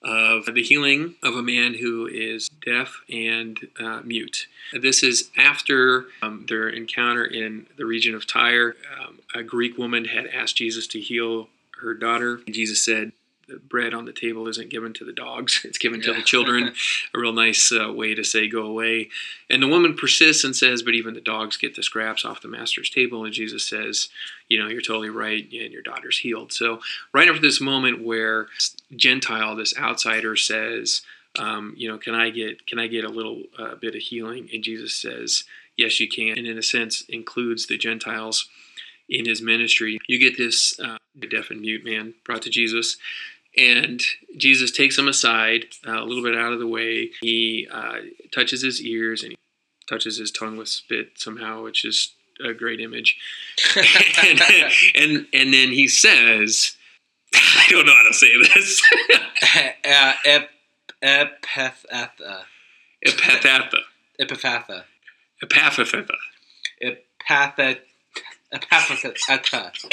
of 0.02 0.47
the 0.55 0.62
healing 0.62 1.14
of 1.23 1.35
a 1.35 1.43
man 1.43 1.75
who 1.75 2.07
is 2.07 2.49
deaf 2.64 3.00
and 3.11 3.59
uh, 3.81 4.00
mute. 4.05 4.47
This 4.73 5.02
is 5.02 5.31
after 5.37 6.07
um, 6.23 6.47
their 6.49 6.69
encounter 6.69 7.25
in 7.25 7.66
the 7.76 7.85
region 7.85 8.14
of 8.14 8.26
Tyre. 8.26 8.76
Um, 9.00 9.21
a 9.35 9.43
Greek 9.43 9.76
woman 9.76 10.05
had 10.05 10.26
asked 10.26 10.57
Jesus 10.57 10.87
to 10.88 11.00
heal 11.00 11.49
her 11.81 11.95
daughter. 11.95 12.40
Jesus 12.49 12.85
said, 12.85 13.12
the 13.49 13.59
bread 13.59 13.95
on 13.95 14.05
the 14.05 14.12
table 14.12 14.49
isn't 14.49 14.71
given 14.71 14.93
to 14.95 15.05
the 15.05 15.12
dogs, 15.12 15.61
it's 15.65 15.79
given 15.79 16.00
to 16.03 16.11
Yeah. 16.11 16.17
the 16.19 16.23
children. 16.23 16.75
a 17.15 17.19
real 17.19 17.33
nice 17.33 17.73
uh, 17.73 17.93
way 17.93 18.15
to 18.15 18.25
say, 18.25 18.49
go 18.49 18.63
away. 18.63 19.09
And 19.49 19.63
the 19.63 19.69
woman 19.69 19.95
persists 19.95 20.45
and 20.45 20.54
says, 20.54 20.82
but 20.82 20.95
even 20.95 21.15
the 21.15 21.21
dogs 21.21 21.56
get 21.56 21.76
the 21.76 21.82
scraps 21.82 22.25
off 22.25 22.43
the 22.43 22.49
master's 22.49 22.91
table. 22.91 23.25
And 23.25 23.32
Jesus 23.32 23.65
says, 23.69 24.09
you 24.49 24.59
know, 24.59 24.69
you're 24.69 24.80
totally 24.80 25.11
right, 25.11 25.45
and 25.45 25.73
your 25.73 25.82
daughter's 25.82 26.19
healed. 26.19 26.52
So, 26.52 26.80
right 27.13 27.28
after 27.28 27.41
this 27.41 27.61
moment 27.61 28.04
where 28.04 28.47
Gentile, 28.95 29.56
this 29.56 29.76
outsider, 29.76 30.37
says, 30.37 31.02
um, 31.39 31.75
you 31.76 31.89
know, 31.89 31.99
can 31.99 32.15
I 32.15 32.30
get 32.30 32.67
can 32.67 32.78
I 32.78 32.87
get 32.87 33.04
a 33.04 33.09
little 33.09 33.43
uh, 33.59 33.75
bit 33.75 33.95
of 33.95 34.00
healing? 34.00 34.49
And 34.52 34.63
Jesus 34.63 34.95
says, 34.95 35.45
yes, 35.76 36.00
you 36.00 36.09
can, 36.09 36.39
and 36.39 36.47
in 36.47 36.59
a 36.59 36.63
sense 36.63 37.02
includes 37.09 37.67
the 37.67 37.76
Gentiles 37.76 38.49
in 39.09 39.26
his 39.26 39.43
ministry. 39.43 39.99
You 40.09 40.19
get 40.19 40.37
this 40.37 40.78
uh, 40.80 40.99
deaf 41.30 41.50
and 41.50 41.61
mute 41.61 41.85
man 41.85 42.15
brought 42.25 42.43
to 42.43 42.50
Jesus. 42.50 42.97
And 43.56 44.02
Jesus 44.36 44.71
takes 44.71 44.99
him 44.99 45.08
aside, 45.08 45.66
uh, 45.86 46.02
a 46.02 46.04
little 46.04 46.23
bit 46.23 46.36
out 46.36 46.52
of 46.52 46.58
the 46.58 46.66
way. 46.66 47.10
He 47.21 47.66
uh, 47.73 47.97
touches 48.34 48.62
his 48.62 48.82
ears 48.82 49.23
and 49.23 49.32
he 49.32 49.38
touches 49.88 50.19
his 50.19 50.30
tongue 50.30 50.56
with 50.56 50.69
spit 50.69 51.12
somehow, 51.16 51.62
which 51.62 51.84
is 51.84 52.12
a 52.45 52.52
great 52.52 52.80
image. 52.80 53.16
and, 53.76 54.40
and 54.95 55.26
and 55.32 55.54
then 55.54 55.71
he 55.71 55.88
says, 55.88 56.76
I 57.34 57.66
don't 57.71 57.86
know 57.86 57.95
how 57.95 58.02
to 58.08 58.14
say 58.14 58.36
this. 58.36 58.82
uh, 59.84 60.12
ep, 60.25 60.50
epiphatha, 61.02 62.45
Epathatha. 63.06 63.78
epiphatha, 64.21 64.84
Epaphatha. 65.40 66.14
epatha, 66.82 67.78
epaphatha. 68.52 69.88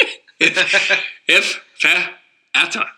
Ephatha. 1.29 2.89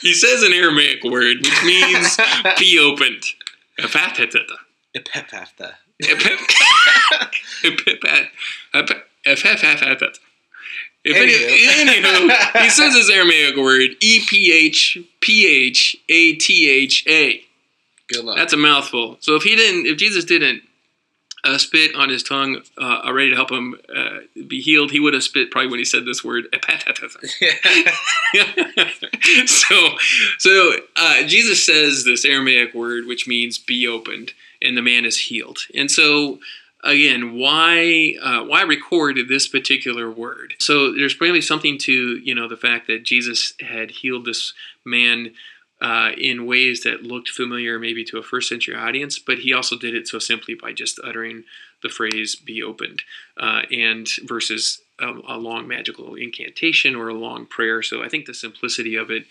He 0.00 0.14
says 0.14 0.42
an 0.42 0.52
Aramaic 0.52 1.04
word 1.04 1.38
which 1.38 1.64
means 1.64 2.18
be 2.58 2.78
opened. 2.78 3.22
Epathatha. 3.78 4.46
Epiphatha. 4.94 5.74
Epaphatha. 9.24 10.12
If 11.04 11.16
any, 11.16 11.32
anywho, 12.02 12.62
he 12.62 12.70
says 12.70 12.94
his 12.94 13.10
Aramaic 13.10 13.56
word 13.56 13.90
E 14.00 14.20
P 14.26 14.52
H 14.52 14.98
P 15.20 15.46
H 15.46 15.96
A 16.08 16.34
T 16.36 16.70
H 16.70 17.04
A. 17.06 17.42
Good 18.08 18.24
luck. 18.24 18.36
That's 18.36 18.52
a 18.52 18.56
mouthful. 18.56 19.18
So 19.20 19.36
if 19.36 19.42
he 19.42 19.54
didn't, 19.54 19.86
if 19.86 19.98
Jesus 19.98 20.24
didn't 20.24 20.62
uh, 21.44 21.58
spit 21.58 21.94
on 21.94 22.08
his 22.08 22.22
tongue, 22.22 22.62
uh, 22.78 23.02
already 23.04 23.30
to 23.30 23.36
help 23.36 23.50
him 23.50 23.74
uh, 23.94 24.18
be 24.48 24.60
healed, 24.60 24.90
he 24.90 25.00
would 25.00 25.14
have 25.14 25.22
spit 25.22 25.50
probably 25.50 25.70
when 25.70 25.78
he 25.78 25.84
said 25.84 26.06
this 26.06 26.24
word. 26.24 26.46
so, 29.46 29.88
so 30.38 30.72
uh, 30.96 31.22
Jesus 31.24 31.64
says 31.64 32.04
this 32.04 32.24
Aramaic 32.24 32.74
word, 32.74 33.06
which 33.06 33.28
means 33.28 33.58
"be 33.58 33.86
opened," 33.86 34.32
and 34.62 34.76
the 34.76 34.82
man 34.82 35.04
is 35.04 35.18
healed. 35.18 35.58
And 35.74 35.90
so, 35.90 36.40
again, 36.82 37.34
why 37.34 38.14
uh, 38.22 38.44
why 38.44 38.62
record 38.62 39.18
this 39.28 39.46
particular 39.46 40.10
word? 40.10 40.54
So 40.58 40.92
there's 40.92 41.14
probably 41.14 41.42
something 41.42 41.78
to 41.80 42.16
you 42.18 42.34
know 42.34 42.48
the 42.48 42.56
fact 42.56 42.86
that 42.86 43.04
Jesus 43.04 43.52
had 43.60 43.90
healed 43.90 44.24
this 44.24 44.54
man 44.84 45.34
uh, 45.84 46.12
in 46.16 46.46
ways 46.46 46.82
that 46.82 47.02
looked 47.02 47.28
familiar 47.28 47.78
maybe 47.78 48.04
to 48.04 48.16
a 48.16 48.22
first 48.22 48.48
century 48.48 48.74
audience, 48.74 49.18
but 49.18 49.40
he 49.40 49.52
also 49.52 49.76
did 49.76 49.94
it 49.94 50.08
so 50.08 50.18
simply 50.18 50.54
by 50.54 50.72
just 50.72 50.98
uttering 51.04 51.44
the 51.82 51.90
phrase 51.90 52.34
"be 52.34 52.62
opened," 52.62 53.02
uh, 53.36 53.62
and 53.70 54.08
versus 54.24 54.80
a, 54.98 55.10
a 55.28 55.36
long 55.36 55.68
magical 55.68 56.14
incantation 56.14 56.96
or 56.96 57.08
a 57.08 57.20
long 57.26 57.44
prayer. 57.44 57.82
So 57.82 58.02
I 58.02 58.08
think 58.08 58.24
the 58.24 58.32
simplicity 58.32 58.96
of 58.96 59.10
it 59.10 59.26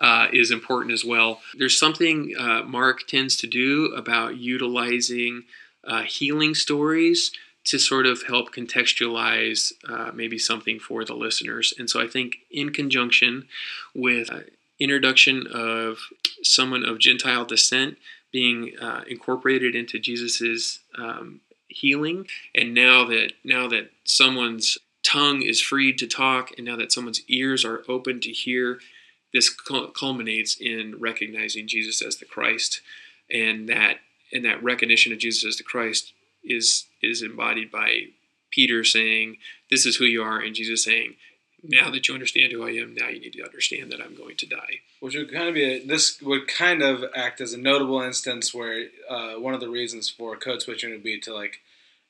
uh, 0.00 0.26
is 0.32 0.50
important 0.50 0.92
as 0.92 1.04
well. 1.04 1.40
There's 1.56 1.78
something 1.78 2.34
uh, 2.36 2.62
Mark 2.64 3.06
tends 3.06 3.36
to 3.36 3.46
do 3.46 3.94
about 3.94 4.36
utilizing 4.38 5.44
uh, 5.84 6.02
healing 6.02 6.56
stories 6.56 7.30
to 7.64 7.78
sort 7.78 8.06
of 8.06 8.24
help 8.24 8.52
contextualize 8.52 9.72
uh, 9.88 10.10
maybe 10.12 10.38
something 10.38 10.80
for 10.80 11.04
the 11.04 11.14
listeners. 11.14 11.72
And 11.78 11.88
so 11.88 12.02
I 12.02 12.08
think 12.08 12.38
in 12.50 12.72
conjunction 12.72 13.46
with 13.94 14.32
uh, 14.32 14.40
introduction 14.82 15.46
of 15.52 15.98
someone 16.42 16.84
of 16.84 16.98
Gentile 16.98 17.44
descent 17.44 17.98
being 18.32 18.72
uh, 18.80 19.02
incorporated 19.06 19.74
into 19.74 19.98
Jesus's 19.98 20.80
um, 20.96 21.40
healing, 21.68 22.26
and 22.54 22.74
now 22.74 23.04
that 23.04 23.32
now 23.44 23.68
that 23.68 23.90
someone's 24.04 24.78
tongue 25.04 25.42
is 25.42 25.60
freed 25.60 25.98
to 25.98 26.06
talk, 26.06 26.50
and 26.56 26.66
now 26.66 26.76
that 26.76 26.92
someone's 26.92 27.22
ears 27.28 27.64
are 27.64 27.82
open 27.88 28.20
to 28.20 28.30
hear, 28.30 28.78
this 29.32 29.50
culminates 29.50 30.56
in 30.60 30.96
recognizing 30.98 31.66
Jesus 31.66 32.02
as 32.02 32.16
the 32.16 32.24
Christ, 32.24 32.80
and 33.30 33.68
that 33.68 33.98
and 34.32 34.44
that 34.44 34.62
recognition 34.62 35.12
of 35.12 35.18
Jesus 35.18 35.44
as 35.44 35.56
the 35.56 35.64
Christ 35.64 36.12
is 36.42 36.86
is 37.02 37.22
embodied 37.22 37.70
by 37.70 38.06
Peter 38.50 38.84
saying, 38.84 39.36
"This 39.70 39.84
is 39.86 39.96
who 39.96 40.04
you 40.04 40.22
are," 40.22 40.40
and 40.40 40.54
Jesus 40.54 40.84
saying, 40.84 41.16
"Now 41.62 41.90
that 41.90 42.08
you 42.08 42.14
understand 42.14 42.52
who 42.52 42.66
I 42.66 42.70
am, 42.72 42.94
now 42.94 43.08
you 43.08 43.20
need 43.20 43.34
to 43.34 43.44
understand 43.44 43.90
that 43.92 44.00
I'm 44.00 44.16
going 44.16 44.36
to 44.36 44.46
die." 44.46 44.80
Which 45.00 45.14
would 45.14 45.32
kind 45.32 45.48
of 45.48 45.54
be 45.54 45.64
a, 45.64 45.84
this 45.84 46.20
would 46.20 46.48
kind 46.48 46.82
of 46.82 47.04
act 47.14 47.40
as 47.40 47.52
a 47.52 47.58
notable 47.58 48.00
instance 48.00 48.52
where 48.52 48.86
uh, 49.08 49.34
one 49.34 49.54
of 49.54 49.60
the 49.60 49.68
reasons 49.68 50.10
for 50.10 50.36
code 50.36 50.62
switching 50.62 50.90
would 50.90 51.02
be 51.02 51.18
to 51.20 51.34
like 51.34 51.60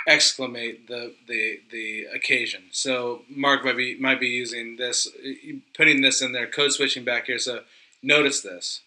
exclamate 0.07 0.89
the 0.89 1.15
the 1.27 1.61
the 1.71 2.05
occasion. 2.15 2.65
So 2.71 3.23
Mark 3.29 3.65
might 3.65 3.77
be 3.77 3.97
might 3.99 4.21
be 4.21 4.29
using 4.29 4.77
this, 4.77 5.09
putting 5.77 6.01
this 6.01 6.23
in 6.23 6.33
there, 6.33 6.47
code 6.47 6.73
switching 6.73 7.05
back 7.05 7.27
here. 7.27 7.39
So 7.39 7.61
notice 8.03 8.41
this. 8.41 8.81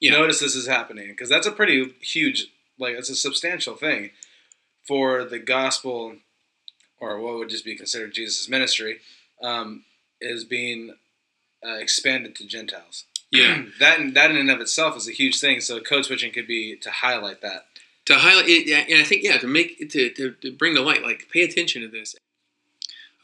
Yeah. 0.00 0.12
Notice 0.12 0.40
this 0.40 0.54
is 0.54 0.66
happening 0.66 1.08
because 1.08 1.28
that's 1.28 1.46
a 1.46 1.52
pretty 1.52 1.94
huge, 2.00 2.48
like 2.78 2.94
it's 2.94 3.10
a 3.10 3.14
substantial 3.14 3.74
thing 3.74 4.10
for 4.86 5.24
the 5.24 5.38
gospel, 5.38 6.16
or 7.00 7.20
what 7.20 7.36
would 7.36 7.48
just 7.48 7.64
be 7.64 7.76
considered 7.76 8.12
Jesus' 8.12 8.48
ministry, 8.48 8.98
um, 9.42 9.84
is 10.24 10.44
being 10.44 10.94
uh, 11.64 11.74
expanded 11.74 12.34
to 12.36 12.46
Gentiles. 12.46 13.04
Yeah. 13.30 13.64
that 13.80 14.00
in, 14.00 14.14
that 14.14 14.30
in 14.30 14.36
and 14.36 14.50
of 14.50 14.60
itself 14.60 14.96
is 14.96 15.08
a 15.08 15.12
huge 15.12 15.38
thing. 15.40 15.60
So 15.60 15.80
code 15.80 16.04
switching 16.04 16.32
could 16.32 16.46
be 16.46 16.76
to 16.76 16.90
highlight 16.90 17.40
that. 17.42 17.66
to 18.06 18.14
highlight 18.14 18.48
it, 18.48 18.66
yeah, 18.66 18.84
and 18.88 19.00
I 19.00 19.04
think 19.04 19.22
yeah, 19.22 19.38
to 19.38 19.46
make 19.46 19.78
to, 19.90 20.10
to, 20.10 20.32
to 20.32 20.52
bring 20.52 20.74
the 20.74 20.82
light, 20.82 21.02
like 21.02 21.28
pay 21.32 21.42
attention 21.42 21.82
to 21.82 21.88
this. 21.88 22.14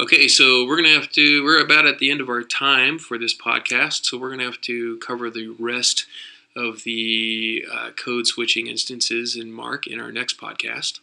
Okay, 0.01 0.29
so 0.29 0.65
we're 0.67 0.77
gonna 0.77 0.95
have 0.95 1.11
to. 1.13 1.45
We're 1.45 1.63
about 1.63 1.87
at 1.87 1.99
the 1.99 2.11
end 2.11 2.23
of 2.23 2.31
our 2.31 2.43
time 2.43 2.99
for 2.99 3.19
this 3.19 3.37
podcast, 3.37 4.07
so 4.07 4.17
we're 4.17 4.31
gonna 4.31 4.45
have 4.45 4.61
to 4.63 4.97
cover 4.99 5.29
the 5.29 5.49
rest 5.59 6.07
of 6.57 6.85
the 6.85 7.65
uh, 7.71 7.91
code 8.03 8.27
switching 8.27 8.67
instances 8.67 9.37
in 9.37 9.53
Mark 9.53 9.87
in 9.87 10.01
our 10.01 10.11
next 10.11 10.41
podcast. 10.41 11.01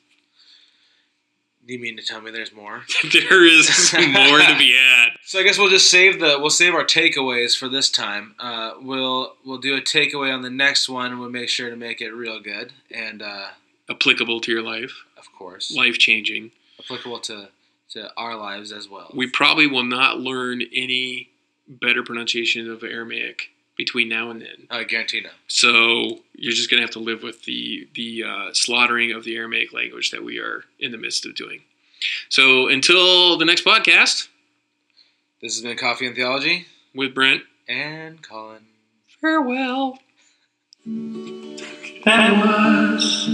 Do 1.68 1.74
you 1.74 1.80
mean 1.80 1.98
to 1.98 2.04
tell 2.04 2.22
me 2.22 2.32
there's 2.32 2.54
more? 2.54 2.84
there 3.12 3.46
is 3.46 3.94
more 3.94 4.40
to 4.40 4.56
be 4.58 4.74
had. 4.80 5.10
So 5.26 5.40
I 5.40 5.44
guess 5.44 5.58
we'll 5.58 5.70
just 5.70 5.92
save 5.92 6.20
the 6.22 6.38
we'll 6.40 6.50
save 6.50 6.74
our 6.74 6.86
takeaways 6.86 7.58
for 7.58 7.68
this 7.68 7.90
time. 7.90 8.36
Uh, 8.40 8.76
we'll 8.82 9.34
we'll 9.46 9.58
do 9.58 9.76
a 9.76 9.82
takeaway 9.82 10.34
on 10.34 10.42
the 10.44 10.50
next 10.50 10.88
one. 10.88 11.12
and 11.12 11.20
We'll 11.20 11.30
make 11.30 11.50
sure 11.50 11.70
to 11.70 11.76
make 11.76 12.00
it 12.02 12.12
real 12.12 12.40
good 12.40 12.72
and 12.90 13.22
uh, 13.22 13.48
Applicable 13.90 14.40
to 14.42 14.52
your 14.52 14.62
life, 14.64 14.94
of 15.18 15.26
course 15.38 15.74
life 15.76 15.98
changing. 15.98 16.52
applicable 16.80 17.20
to 17.22 17.50
to 17.92 18.12
our 18.18 18.36
lives 18.38 18.72
as 18.72 18.90
well. 18.90 19.12
We 19.14 19.30
probably 19.30 19.68
will 19.68 19.84
not 19.84 20.20
learn 20.20 20.62
any 20.74 21.30
better 21.68 22.02
pronunciation 22.04 22.70
of 22.70 22.84
Aramaic 22.84 23.50
between 23.78 24.10
now 24.10 24.30
and 24.32 24.42
then. 24.42 24.68
I 24.70 24.84
guarantee 24.84 25.22
no. 25.22 25.30
So 25.48 26.20
you're 26.34 26.54
just 26.54 26.70
going 26.70 26.80
to 26.80 26.86
have 26.86 26.92
to 26.92 27.00
live 27.00 27.24
with 27.24 27.44
the 27.44 27.88
the 27.96 28.24
uh, 28.24 28.50
slaughtering 28.54 29.12
of 29.12 29.24
the 29.24 29.36
Aramaic 29.36 29.72
language 29.74 30.12
that 30.12 30.24
we 30.24 30.40
are 30.40 30.64
in 30.80 30.92
the 30.92 30.98
midst 30.98 31.26
of 31.26 31.36
doing. 31.36 31.62
So 32.30 32.68
until 32.68 33.38
the 33.38 33.46
next 33.46 33.64
podcast 33.66 34.28
This 35.42 35.56
has 35.56 35.62
been 35.62 35.78
Coffee 35.78 36.08
and 36.08 36.16
Theology 36.16 36.66
with 36.96 37.14
Brent, 37.14 37.44
and 37.68 38.22
Colin. 38.22 38.66
farewell. 39.22 40.00
That 42.06 42.32
was 42.46 43.28